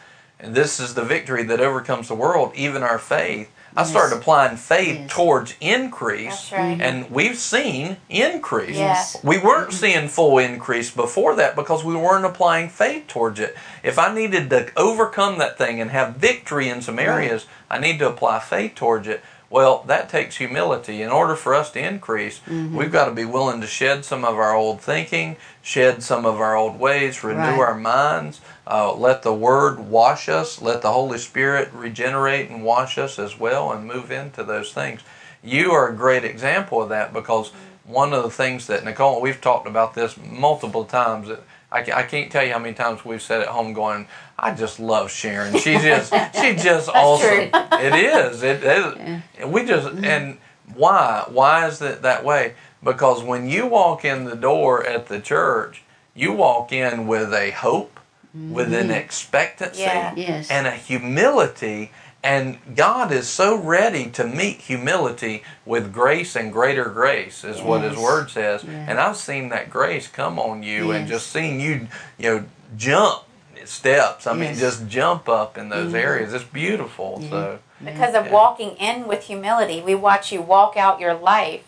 and 0.41 0.55
this 0.55 0.79
is 0.79 0.93
the 0.95 1.03
victory 1.03 1.43
that 1.43 1.59
overcomes 1.61 2.07
the 2.07 2.15
world, 2.15 2.51
even 2.55 2.83
our 2.83 2.97
faith. 2.99 3.49
I 3.77 3.81
Yes. 3.81 3.89
started 3.91 4.17
applying 4.17 4.57
faith 4.57 4.99
Yes. 5.01 5.11
towards 5.11 5.53
increase, 5.61 6.51
right. 6.51 6.77
and 6.81 7.09
we've 7.09 7.37
seen 7.37 7.97
increase. 8.09 8.75
Yes. 8.75 9.15
We 9.23 9.37
weren't 9.37 9.71
seeing 9.71 10.09
full 10.09 10.39
increase 10.39 10.89
before 10.89 11.35
that 11.35 11.55
because 11.55 11.81
we 11.83 11.95
weren't 11.95 12.25
applying 12.25 12.67
faith 12.67 13.07
towards 13.07 13.39
it. 13.39 13.55
If 13.81 13.97
I 13.97 14.13
needed 14.13 14.49
to 14.49 14.67
overcome 14.75 15.37
that 15.37 15.57
thing 15.57 15.79
and 15.79 15.91
have 15.91 16.15
victory 16.17 16.67
in 16.67 16.81
some 16.81 16.99
areas, 16.99 17.45
I 17.69 17.79
need 17.79 17.97
to 17.99 18.09
apply 18.09 18.39
faith 18.39 18.75
towards 18.75 19.07
it. 19.07 19.23
Well, 19.51 19.83
that 19.87 20.07
takes 20.07 20.37
humility. 20.37 21.01
In 21.01 21.09
order 21.09 21.35
for 21.35 21.53
us 21.53 21.71
to 21.71 21.79
increase, 21.85 22.39
we've 22.47 22.91
got 22.91 23.05
to 23.05 23.11
be 23.11 23.25
willing 23.25 23.59
to 23.59 23.67
shed 23.67 24.05
some 24.05 24.23
of 24.23 24.37
our 24.37 24.55
old 24.55 24.79
thinking, 24.79 25.35
shed 25.61 26.01
some 26.01 26.25
of 26.25 26.39
our 26.39 26.55
old 26.55 26.79
ways, 26.79 27.21
renew 27.21 27.39
Right. 27.41 27.59
our 27.59 27.75
minds, 27.75 28.39
uh, 28.65 28.93
let 28.93 29.23
the 29.23 29.33
Word 29.33 29.79
wash 29.81 30.29
us, 30.29 30.61
let 30.61 30.81
the 30.81 30.93
Holy 30.93 31.17
Spirit 31.17 31.69
regenerate 31.73 32.49
and 32.49 32.63
wash 32.63 32.97
us 32.97 33.19
as 33.19 33.37
well, 33.37 33.73
and 33.73 33.85
move 33.85 34.09
into 34.09 34.41
those 34.45 34.71
things. 34.71 35.01
You 35.43 35.73
are 35.73 35.89
a 35.89 35.93
great 35.95 36.23
example 36.23 36.81
of 36.81 36.87
that 36.89 37.11
because 37.11 37.51
one 37.83 38.13
of 38.13 38.23
the 38.23 38.29
things 38.29 38.67
that 38.67 38.85
Nicole, 38.85 39.19
we've 39.19 39.41
talked 39.41 39.67
about 39.67 39.95
this 39.95 40.15
multiple 40.17 40.85
times. 40.85 41.27
Ca- 41.27 41.37
I 41.71 42.03
can't 42.03 42.31
tell 42.31 42.43
you 42.43 42.51
how 42.51 42.59
many 42.59 42.73
times 42.73 43.05
we've 43.05 43.21
said 43.21 43.41
at 43.41 43.47
home, 43.47 43.73
going, 43.73 44.07
"I 44.37 44.53
just 44.53 44.79
love 44.79 45.09
Sharon. 45.09 45.53
She's 45.57 45.81
just, 45.81 46.13
she's 46.35 46.63
just 46.63 46.89
awesome." 46.89 47.49
It 47.53 47.93
is. 47.93 48.43
It 48.43 48.63
is. 48.63 49.21
We 49.45 49.65
just 49.65 49.87
and 50.03 50.37
why? 50.75 51.25
Why 51.29 51.67
is 51.67 51.81
it 51.81 52.01
that 52.01 52.25
way? 52.25 52.55
Because 52.83 53.23
when 53.23 53.47
you 53.47 53.67
walk 53.67 54.03
in 54.03 54.25
the 54.25 54.35
door 54.35 54.85
at 54.85 55.07
the 55.07 55.19
church, 55.19 55.83
you 56.15 56.33
walk 56.33 56.71
in 56.71 57.07
with 57.07 57.33
a 57.33 57.51
hope, 57.51 57.99
with 58.33 58.73
an 58.73 58.87
mm-hmm. 58.87 58.91
expectancy, 58.91 59.81
Yeah. 59.81 60.13
Yes. 60.15 60.49
and 60.49 60.67
a 60.67 60.71
humility. 60.71 61.91
And 62.23 62.59
God 62.75 63.11
is 63.11 63.27
so 63.27 63.55
ready 63.55 64.05
to 64.11 64.23
meet 64.25 64.57
humility 64.61 65.43
with 65.65 65.91
grace 65.91 66.35
and 66.35 66.53
greater 66.53 66.85
grace, 66.85 67.43
is 67.43 67.61
what 67.61 67.81
His 67.81 67.97
Word 67.97 68.29
says. 68.29 68.63
Yeah. 68.63 68.85
And 68.87 68.99
I've 68.99 69.17
seen 69.17 69.49
that 69.49 69.71
grace 69.71 70.07
come 70.07 70.37
on 70.37 70.61
you, 70.61 70.91
and 70.91 71.07
just 71.07 71.31
seeing 71.31 71.59
you, 71.59 71.87
you 72.19 72.29
know, 72.29 72.45
jump 72.77 73.23
steps. 73.65 74.27
I 74.27 74.33
mean, 74.33 74.53
just 74.55 74.87
jump 74.87 75.27
up 75.29 75.57
in 75.57 75.69
those 75.69 75.93
Mhm. 75.93 75.99
areas. 75.99 76.33
It's 76.33 76.43
beautiful. 76.43 77.19
Yeah. 77.23 77.29
So 77.29 77.59
Because 77.83 78.13
of 78.13 78.27
Yeah. 78.27 78.31
walking 78.31 78.71
in 78.77 79.07
with 79.07 79.23
humility, 79.23 79.81
we 79.81 79.95
watch 79.95 80.31
you 80.31 80.41
walk 80.43 80.77
out 80.77 80.99
your 80.99 81.15
life 81.15 81.61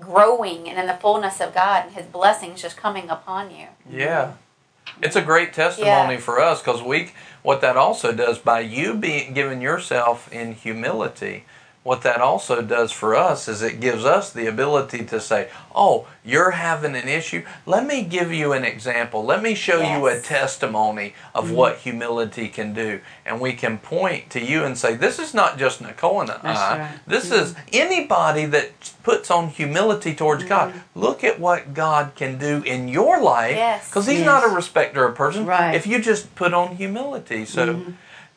growing 0.00 0.68
and 0.68 0.78
in 0.78 0.86
the 0.86 0.94
fullness 0.94 1.40
of 1.40 1.54
God 1.54 1.84
and 1.86 1.94
His 1.94 2.06
blessings 2.06 2.60
just 2.62 2.76
coming 2.76 3.08
upon 3.10 3.50
you. 3.50 3.68
yeah. 3.88 4.32
It's 5.02 5.14
a 5.16 5.22
great 5.22 5.54
testimony 5.54 6.14
Yeah. 6.14 6.20
for 6.20 6.40
us 6.40 6.60
because 6.60 6.82
we 6.82 7.12
what 7.42 7.60
that 7.60 7.76
also 7.76 8.12
does 8.12 8.38
by 8.38 8.60
you 8.60 8.94
being 8.94 9.32
giving 9.34 9.60
yourself 9.60 10.32
in 10.32 10.54
humility. 10.54 11.44
What 11.82 12.02
that 12.02 12.20
also 12.20 12.60
does 12.60 12.92
for 12.92 13.16
us 13.16 13.48
is 13.48 13.62
it 13.62 13.80
gives 13.80 14.04
us 14.04 14.30
the 14.30 14.46
ability 14.46 15.02
to 15.06 15.18
say, 15.18 15.48
"Oh, 15.74 16.06
you're 16.22 16.50
having 16.50 16.94
an 16.94 17.08
issue. 17.08 17.42
Let 17.64 17.86
me 17.86 18.02
give 18.02 18.30
you 18.30 18.52
an 18.52 18.64
example. 18.64 19.24
Let 19.24 19.42
me 19.42 19.54
show 19.54 19.80
you 19.80 20.06
a 20.06 20.20
testimony 20.20 21.14
of 21.34 21.46
mm-hmm. 21.46 21.54
what 21.54 21.78
humility 21.78 22.48
can 22.48 22.74
do." 22.74 23.00
And 23.24 23.40
we 23.40 23.54
can 23.54 23.78
point 23.78 24.28
to 24.30 24.44
you 24.44 24.62
and 24.62 24.76
say, 24.76 24.94
"This 24.94 25.18
is 25.18 25.32
not 25.32 25.56
just 25.56 25.80
Nicole 25.80 26.20
and 26.20 26.30
I. 26.30 26.78
right. 26.78 26.98
This 27.06 27.30
mm-hmm. 27.30 27.44
is 27.44 27.54
anybody 27.72 28.44
that 28.44 28.92
puts 29.02 29.30
on 29.30 29.48
humility 29.48 30.14
towards 30.14 30.44
God. 30.44 30.74
Mm-hmm. 30.74 31.00
Look 31.00 31.24
at 31.24 31.40
what 31.40 31.72
God 31.72 32.12
can 32.14 32.36
do 32.36 32.62
in 32.62 32.88
your 32.88 33.22
life 33.22 33.56
Yes. 33.56 33.88
because 33.88 34.06
He's 34.06 34.18
Yes. 34.18 34.26
not 34.26 34.44
a 34.44 34.54
respecter 34.54 35.06
of 35.06 35.14
persons. 35.14 35.46
Right. 35.46 35.74
If 35.74 35.86
you 35.86 35.98
just 35.98 36.34
put 36.34 36.52
on 36.52 36.76
humility. 36.76 37.46
So 37.46 37.80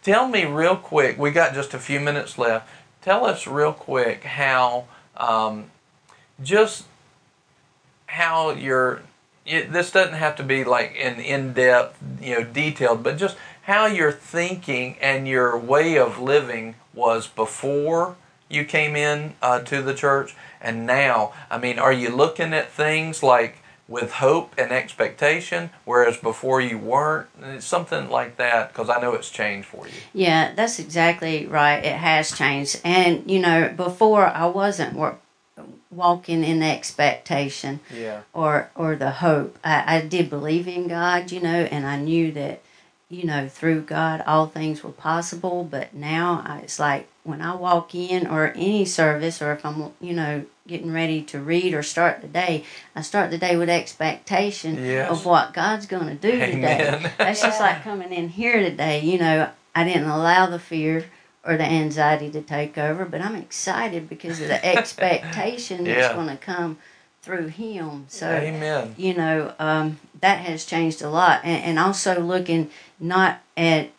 tell 0.02 0.30
me 0.30 0.46
real 0.46 0.78
quick, 0.78 1.20
we 1.20 1.32
got 1.32 1.54
just 1.54 1.74
a 1.74 1.80
few 1.80 2.00
minutes 2.00 2.38
left. 2.38 2.70
Tell 3.04 3.26
us 3.26 3.46
real 3.46 3.74
quick 3.74 4.24
how 4.24 4.86
um, 5.18 5.66
just 6.42 6.86
how 8.06 8.52
your 8.52 9.02
this 9.46 9.92
doesn't 9.92 10.14
have 10.14 10.38
to 10.38 10.44
be 10.44 10.64
like 10.64 10.96
an 10.98 11.20
in-depth, 11.20 12.02
you 12.22 12.36
know, 12.36 12.44
detailed, 12.46 13.04
but 13.04 13.18
just 13.18 13.36
how 13.64 13.88
your 13.88 14.14
thinking 14.14 14.96
and 15.02 15.28
your 15.28 15.58
way 15.58 15.98
of 15.98 16.18
living 16.18 16.76
was 16.94 17.28
before 17.28 18.16
you 18.48 18.64
came 18.64 18.96
in 18.96 19.36
uh, 19.42 19.60
to 19.60 19.82
the 19.82 19.94
church 19.94 20.34
and 20.62 20.86
now. 20.86 21.34
I 21.50 21.58
mean, 21.58 21.80
are 21.80 21.92
you 21.92 22.10
looking 22.10 22.54
at 22.54 22.72
things 22.72 23.22
like 23.22 23.58
with 23.94 24.14
hope 24.14 24.56
and 24.58 24.72
expectation, 24.72 25.70
whereas 25.86 26.18
before 26.18 26.60
you 26.60 26.80
weren't? 26.80 27.28
Something 27.60 28.10
like 28.10 28.38
that 28.38 28.70
because 28.70 28.90
I 28.90 29.00
know 29.00 29.14
it's 29.14 29.30
changed 29.30 29.68
for 29.68 29.86
you. 29.86 29.94
Yeah, 30.16 30.52
that's 30.56 30.80
exactly 30.80 31.46
right. 31.46 31.78
It 31.78 31.98
has 31.98 32.36
changed. 32.36 32.82
And, 32.84 33.30
you 33.30 33.40
know, 33.40 33.72
before 33.78 34.26
I 34.26 34.48
wasn't 34.48 34.96
wa- 34.96 35.18
walking 35.92 36.44
in 36.44 36.62
the 36.62 36.66
expectation 36.66 37.82
Yeah. 37.96 38.22
or, 38.34 38.72
or 38.74 38.96
the 38.96 39.12
hope. 39.12 39.60
I, 39.64 39.98
I 39.98 40.02
did 40.02 40.28
believe 40.28 40.68
in 40.68 40.88
God, 40.88 41.32
you 41.32 41.40
know, 41.40 41.50
and 41.50 41.86
I 41.86 41.98
knew 41.98 42.32
that, 42.32 42.64
you 43.10 43.26
know, 43.26 43.48
through 43.48 43.82
God 43.82 44.24
all 44.26 44.48
things 44.48 44.84
were 44.84 44.90
possible. 44.92 45.64
But 45.70 45.94
now 45.94 46.42
I, 46.44 46.62
it's 46.62 46.80
like 46.80 47.10
when 47.24 47.44
I 47.44 47.54
walk 47.54 47.94
in 47.94 48.26
or 48.26 48.54
any 48.56 48.86
service 48.86 49.40
or 49.40 49.52
if 49.54 49.64
I'm, 49.64 49.92
you 50.02 50.14
know, 50.14 50.46
getting 50.68 50.94
ready 50.94 51.22
to 51.22 51.40
read 51.40 51.74
or 51.74 51.84
start 51.84 52.22
the 52.22 52.28
day, 52.28 52.64
I 52.96 53.02
start 53.02 53.32
the 53.32 53.38
day 53.38 53.58
with 53.58 53.70
expectation 53.70 54.76
Yes. 54.78 55.10
of 55.12 55.26
what 55.26 55.54
God's 55.54 55.86
going 55.86 56.08
to 56.08 56.16
do 56.16 56.40
today. 56.40 57.12
That's 57.18 57.42
just 57.42 57.60
like 57.60 57.84
coming 57.84 58.14
in 58.14 58.30
here 58.30 58.60
today. 58.60 59.02
You 59.02 59.18
know, 59.20 59.50
I 59.76 59.84
didn't 59.84 60.10
allow 60.10 60.46
the 60.46 60.60
fear 60.60 61.06
or 61.46 61.58
the 61.58 61.66
anxiety 61.66 62.30
to 62.32 62.42
take 62.42 62.78
over, 62.78 63.04
but 63.04 63.22
I'm 63.22 63.36
excited 63.36 64.08
because 64.08 64.40
of 64.40 64.48
the 64.48 64.66
expectation 64.78 65.86
Yeah. 65.86 65.96
that's 65.96 66.14
going 66.14 66.28
to 66.30 66.38
come 66.38 66.78
through 67.22 67.48
Him. 67.48 68.06
So, 68.08 68.30
Amen. 68.32 68.96
you 68.98 69.14
know, 69.14 69.54
um, 69.60 70.00
that 70.22 70.40
has 70.46 70.64
changed 70.64 71.02
a 71.02 71.10
lot. 71.10 71.42
And, 71.44 71.62
and 71.64 71.80
also 71.80 72.22
looking 72.22 72.70
not 73.00 73.40
at 73.58 73.90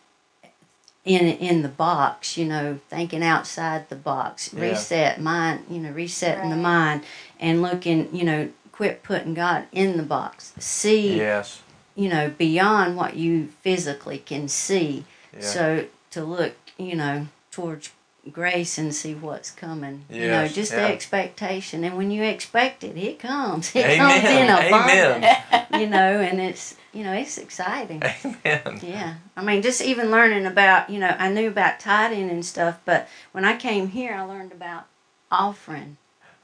in 1.04 1.26
in 1.26 1.62
the 1.62 1.68
box, 1.68 2.36
you 2.36 2.46
know, 2.46 2.78
thinking 2.88 3.22
outside 3.22 3.88
the 3.88 3.96
box, 3.96 4.52
Yeah. 4.52 4.60
reset 4.62 5.20
mind, 5.20 5.64
you 5.70 5.78
know, 5.78 5.90
resetting 5.90 6.50
the 6.50 6.56
mind, 6.56 7.02
and 7.38 7.60
looking, 7.62 8.08
you 8.14 8.24
know, 8.24 8.48
quit 8.72 9.02
putting 9.02 9.34
God 9.34 9.64
in 9.72 9.96
the 9.96 10.02
box. 10.02 10.52
See 10.58 11.18
Yes. 11.18 11.60
you 11.94 12.08
know, 12.08 12.28
beyond 12.30 12.96
what 12.96 13.14
you 13.16 13.48
physically 13.62 14.18
can 14.18 14.48
see. 14.48 15.04
Yeah. 15.32 15.40
So 15.46 15.84
to 16.10 16.24
look, 16.24 16.54
you 16.78 16.96
know, 16.96 17.28
towards 17.52 17.90
grace 18.32 18.78
and 18.78 18.94
see 18.94 19.14
what's 19.14 19.50
coming. 19.50 20.04
you 20.10 20.28
know, 20.28 20.48
just 20.48 20.72
yeah. 20.72 20.87
the 20.88 20.92
expectation. 20.92 21.84
And 21.84 21.96
when 21.96 22.10
you 22.10 22.22
expect 22.24 22.82
it, 22.84 22.96
it 22.96 23.18
comes. 23.18 23.74
It 23.76 23.84
Amen. 23.84 23.98
comes 23.98 24.24
in 24.24 24.48
Amen. 24.50 25.16
abundance. 25.16 25.70
You 25.80 25.88
know, 25.88 26.20
and 26.20 26.40
it's 26.40 26.76
you 26.92 27.02
know, 27.02 27.12
it's 27.12 27.37
exciting. 27.37 28.00
Amen. 28.24 28.78
Yeah. 28.80 29.14
I 29.37 29.42
mean, 29.42 29.60
just 29.62 29.80
even 29.82 30.12
learning 30.12 30.46
about, 30.46 30.88
you 30.88 31.00
know, 31.00 31.16
I 31.18 31.28
knew 31.32 31.48
about 31.48 31.80
tithing 31.80 32.30
and 32.30 32.44
stuff, 32.46 32.78
but 32.84 33.08
when 33.32 33.44
I 33.44 33.56
came 33.56 33.88
here, 33.88 34.14
I 34.14 34.22
learned 34.22 34.52
about 34.52 34.87
offering 35.32 35.96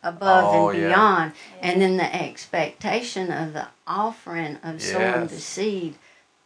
above 0.03 0.53
Oh, 0.53 0.69
and 0.71 0.81
yeah. 0.81 0.89
beyond. 0.89 1.33
And 1.63 1.81
then 1.81 1.97
the 1.97 2.13
expectation 2.13 3.31
of 3.31 3.53
the 3.53 3.69
offering 3.87 4.57
of 4.65 4.83
sowing 4.83 5.29
the 5.29 5.39
seed 5.39 5.95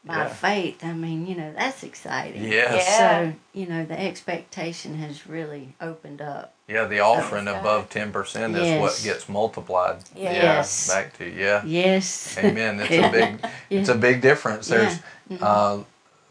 by 0.05 0.17
Yeah. 0.19 0.29
faith. 0.29 0.85
I 0.85 0.93
mean, 0.93 1.27
you 1.27 1.35
know, 1.35 1.53
that's 1.57 1.83
exciting. 1.83 2.45
Yes. 2.45 2.85
Yeah. 2.87 2.99
So, 2.99 3.33
you 3.53 3.67
know, 3.67 3.85
the 3.85 3.99
expectation 3.99 4.97
has 4.97 5.27
really 5.27 5.75
opened 5.81 6.21
up. 6.21 6.53
Yeah, 6.69 6.85
the 6.85 7.01
offering 7.01 7.47
good. 7.47 7.57
above 7.57 7.90
ten 7.90 8.12
percent 8.12 8.57
is 8.57 8.62
Yes. 8.62 8.81
what 8.81 9.01
gets 9.03 9.29
multiplied. 9.29 9.99
Yeah. 10.14 10.33
Yeah, 10.33 10.43
Yes. 10.43 10.88
back 10.88 11.17
to 11.19 11.29
yeah. 11.29 11.62
Yes. 11.64 12.37
Amen. 12.38 12.81
It's 12.81 12.90
Yeah. 12.90 13.09
a 13.09 13.12
big, 13.12 13.47
it's 13.71 13.88
a 13.88 13.95
big 13.95 14.21
difference. 14.21 14.69
Yeah. 14.69 14.79
There's, 14.79 14.99
mm-hmm. 15.31 15.45
uh, 15.45 15.85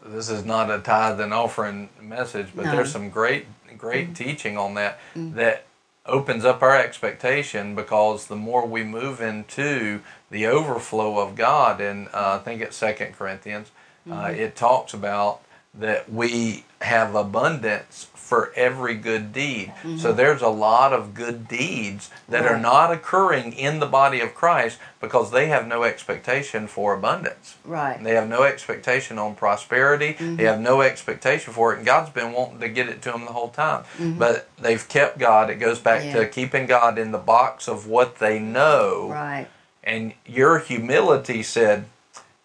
this 0.06 0.28
is 0.28 0.44
not 0.44 0.70
a 0.70 0.78
tithe 0.78 1.20
and 1.20 1.32
offering 1.32 1.88
message, 2.00 2.48
but 2.54 2.66
No. 2.66 2.72
There's 2.72 2.92
some 2.92 3.10
great, 3.10 3.46
great 3.76 4.12
mm-hmm. 4.12 4.24
teaching 4.24 4.58
on 4.58 4.74
that 4.74 4.98
mm. 5.16 5.34
that 5.34 5.64
opens 6.06 6.44
up 6.44 6.62
our 6.62 6.76
expectation 6.76 7.74
because 7.74 8.26
the 8.26 8.36
more 8.36 8.66
we 8.66 8.84
move 8.84 9.22
into 9.22 10.00
the 10.34 10.46
overflow 10.46 11.18
of 11.18 11.36
God, 11.36 11.80
and 11.80 12.08
uh, 12.08 12.38
I 12.40 12.44
think 12.44 12.60
it's 12.60 12.76
Second 12.76 13.14
Corinthians, 13.16 13.68
uh, 14.10 14.10
Mm-hmm. 14.10 14.40
it 14.40 14.54
talks 14.56 14.92
about 14.92 15.40
that 15.72 16.12
we 16.12 16.64
have 16.82 17.14
abundance 17.14 18.08
for 18.14 18.52
every 18.56 18.94
good 18.94 19.32
deed. 19.32 19.72
So 19.98 20.12
there's 20.12 20.40
a 20.42 20.48
lot 20.48 20.92
of 20.92 21.12
good 21.14 21.46
deeds 21.48 22.10
that 22.28 22.44
are 22.46 22.52
Mm-hmm. 22.54 22.62
Not 22.62 22.92
occurring 22.92 23.52
in 23.52 23.80
the 23.80 23.86
body 23.86 24.20
of 24.20 24.34
Christ 24.34 24.78
because 25.00 25.30
they 25.30 25.46
have 25.48 25.66
no 25.66 25.82
expectation 25.84 26.66
for 26.66 26.94
abundance. 26.94 27.56
Right. 27.64 28.02
They 28.02 28.14
have 28.14 28.28
no 28.28 28.42
expectation 28.44 29.18
on 29.18 29.34
prosperity. 29.34 30.12
They 30.18 30.44
have 30.44 30.60
no 30.60 30.80
expectation 30.82 31.52
for 31.52 31.72
it, 31.72 31.78
and 31.78 31.86
God's 31.86 32.10
been 32.10 32.32
wanting 32.32 32.60
to 32.60 32.68
get 32.68 32.88
it 32.88 33.02
to 33.02 33.10
them 33.12 33.24
the 33.26 33.32
whole 33.32 33.50
time. 33.50 33.84
But 34.18 34.48
they've 34.58 34.86
kept 34.88 35.18
God. 35.18 35.48
It 35.50 35.56
goes 35.56 35.78
back 35.78 36.00
Mm-hmm. 36.02 36.16
Yeah. 36.16 36.24
to 36.24 36.28
keeping 36.28 36.66
God 36.66 36.98
in 36.98 37.10
the 37.12 37.18
box 37.36 37.68
of 37.68 37.86
what 37.86 38.18
they 38.18 38.38
know. 38.38 39.08
Right. 39.10 39.48
And 39.84 40.14
your 40.26 40.58
humility 40.60 41.42
said, 41.42 41.84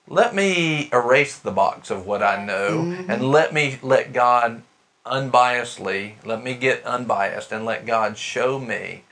let 0.08 0.36
me 0.36 0.89
erase 0.91 1.38
the 1.38 1.52
box 1.52 1.89
of 1.89 2.06
what 2.06 2.21
I 2.21 2.43
know 2.43 2.84
Mm-hmm. 2.84 3.10
and 3.12 3.32
let 3.32 3.54
me 3.54 3.80
let 3.82 4.12
God 4.13 4.62
unbiasedly, 5.06 6.13
let 6.25 6.43
me 6.43 6.54
get 6.56 6.84
unbiased 6.86 7.52
and 7.52 7.65
let 7.65 7.86
God 7.86 8.17
show 8.17 8.60
me 8.60 9.04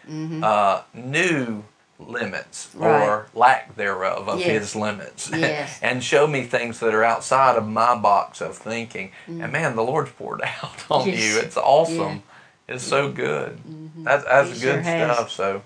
uh, 0.43 0.81
new 0.93 1.63
limits 1.99 2.69
or 2.75 2.87
Mm-hmm. 2.87 3.37
Lack 3.39 3.75
thereof 3.75 4.29
of 4.29 4.39
Yes. 4.39 4.47
his 4.49 4.75
limits 4.75 5.29
Yes. 5.33 5.79
and 5.81 6.03
show 6.03 6.27
me 6.27 6.43
things 6.43 6.79
that 6.79 6.93
are 6.93 7.03
outside 7.03 7.55
of 7.57 7.67
my 7.67 7.95
box 7.95 8.39
of 8.41 8.55
thinking 8.57 9.11
and 9.27 9.51
man 9.51 9.75
the 9.75 9.83
lord's 9.83 10.11
poured 10.11 10.41
out 10.63 10.85
on 10.91 11.01
Mm-hmm. 11.07 11.09
Yes. 11.09 11.33
you 11.35 11.39
it's 11.39 11.57
awesome 11.57 12.23
it's 12.67 12.83
so 12.83 13.11
good 13.11 13.59
that's, 14.03 14.23
that's 14.25 14.49
good 14.53 14.59
sure 14.59 14.81
has. 14.81 15.15
stuff 15.15 15.31
so 15.31 15.61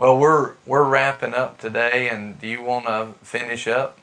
well 0.00 0.18
we're 0.18 0.54
we're 0.66 0.82
wrapping 0.84 1.34
up 1.34 1.58
today 1.58 2.08
and 2.08 2.40
do 2.40 2.46
you 2.48 2.62
want 2.62 2.86
to 2.86 3.08
finish 3.22 3.66
up 3.68 3.98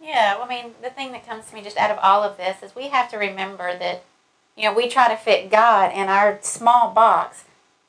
Yeah, 0.00 0.36
well, 0.36 0.44
I 0.44 0.48
mean, 0.48 0.74
the 0.82 0.90
thing 0.90 1.12
that 1.12 1.26
comes 1.26 1.46
to 1.48 1.54
me 1.54 1.62
just 1.62 1.76
out 1.78 1.90
of 1.90 1.98
all 2.02 2.22
of 2.22 2.36
this 2.36 2.62
is 2.62 2.76
we 2.76 2.88
have 2.88 3.10
to 3.10 3.16
remember 3.16 3.76
that, 3.78 4.04
you 4.56 4.64
know, 4.64 4.74
we 4.74 4.86
try 4.88 5.08
to 5.08 5.16
fit 5.16 5.50
God 5.50 5.92
in 5.94 6.08
our 6.08 6.38
small 6.42 6.90
box, 6.92 7.44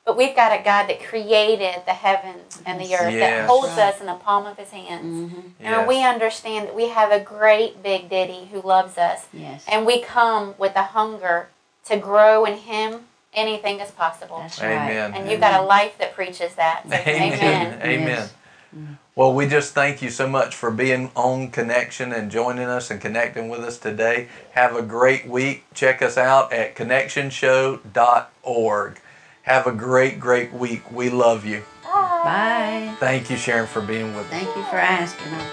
but 0.05 0.15
we've 0.17 0.34
got 0.36 0.58
a 0.58 0.63
God 0.63 0.88
that 0.88 1.03
created 1.03 1.75
the 1.86 1.93
heavens 1.93 2.62
and 2.65 2.79
the 2.79 2.95
earth, 2.95 3.12
Yes. 3.13 3.19
that 3.19 3.47
holds 3.49 3.75
Right. 3.77 3.93
us 3.93 3.99
in 3.99 4.08
the 4.08 4.13
palm 4.15 4.45
of 4.45 4.58
his 4.58 4.71
hands. 4.71 5.31
Mm-hmm. 5.34 5.65
And 5.65 5.88
we 5.88 6.03
understand 6.03 6.67
that 6.67 6.75
we 6.75 6.88
have 6.89 7.12
a 7.12 7.19
great 7.19 7.84
big 7.84 8.10
daddy 8.10 8.47
who 8.51 8.62
loves 8.62 8.97
us, 8.97 9.27
Yes. 9.34 9.65
and 9.67 9.86
we 9.86 9.99
come 9.99 10.55
with 10.58 10.75
a 10.77 10.84
hunger 10.97 11.49
to 11.89 11.97
grow 11.97 12.45
in 12.45 12.55
him. 12.71 13.08
Anything 13.35 13.79
is 13.81 13.91
possible. 13.91 14.39
That's 14.39 14.59
right. 14.61 14.71
amen 14.71 15.13
And 15.13 15.29
you've 15.29 15.41
got 15.41 15.59
a 15.61 15.63
life 15.63 15.97
that 15.99 16.15
preaches 16.15 16.55
that. 16.55 16.83
So, 16.87 16.93
Amen. 16.95 17.33
amen. 17.33 17.81
Amen. 17.81 18.07
Yes. 18.07 18.33
Mm-hmm. 18.75 18.93
Well, 19.15 19.33
we 19.33 19.47
just 19.47 19.73
thank 19.73 20.01
you 20.01 20.09
so 20.09 20.27
much 20.27 20.55
for 20.55 20.71
being 20.71 21.11
on 21.15 21.49
Connection 21.51 22.11
and 22.11 22.29
joining 22.29 22.65
us 22.65 22.91
and 22.91 22.99
connecting 22.99 23.47
with 23.49 23.61
us 23.61 23.77
today. 23.77 24.27
Have 24.51 24.75
a 24.75 24.81
great 24.81 25.27
week. 25.27 25.63
Check 25.73 26.01
us 26.01 26.17
out 26.17 26.51
at 26.51 26.75
connectionshow.org. 26.75 28.99
Have 29.43 29.67
a 29.67 29.71
great, 29.71 30.19
great 30.19 30.51
week. 30.51 30.91
We 30.91 31.09
love 31.09 31.45
you. 31.45 31.63
Bye. 31.83 32.93
Thank 32.99 33.29
you, 33.29 33.37
Sharon, 33.37 33.67
for 33.67 33.81
being 33.81 34.15
with 34.15 34.25
us. 34.25 34.31
Thank 34.31 34.47
you 34.55 34.63
for 34.63 34.77
asking. 34.77 35.27
us. 35.33 35.51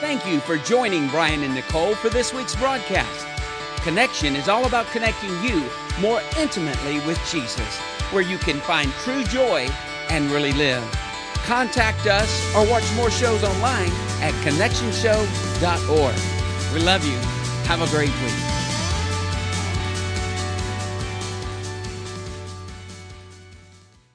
Thank 0.00 0.26
you 0.26 0.40
for 0.40 0.56
joining 0.58 1.06
Brian 1.08 1.44
and 1.44 1.54
Nicole 1.54 1.94
for 1.94 2.08
this 2.08 2.34
week's 2.34 2.56
broadcast. 2.56 3.26
Connection 3.84 4.34
is 4.34 4.48
all 4.48 4.66
about 4.66 4.86
connecting 4.88 5.30
you 5.44 5.62
more 6.00 6.20
intimately 6.38 7.00
with 7.06 7.18
Jesus, 7.30 7.78
where 8.12 8.22
you 8.22 8.38
can 8.38 8.60
find 8.60 8.90
true 9.04 9.24
joy 9.24 9.68
and 10.10 10.30
really 10.30 10.52
live. 10.52 10.82
contact 11.44 12.06
us, 12.06 12.30
or 12.54 12.64
watch 12.70 12.84
more 12.94 13.10
shows 13.10 13.42
online 13.42 13.90
at 14.22 14.32
connectionshow.org. 14.44 16.14
We 16.72 16.80
love 16.80 17.04
you. 17.04 17.18
Have 17.66 17.82
a 17.82 17.86
great 17.90 18.12
week. 18.22 18.51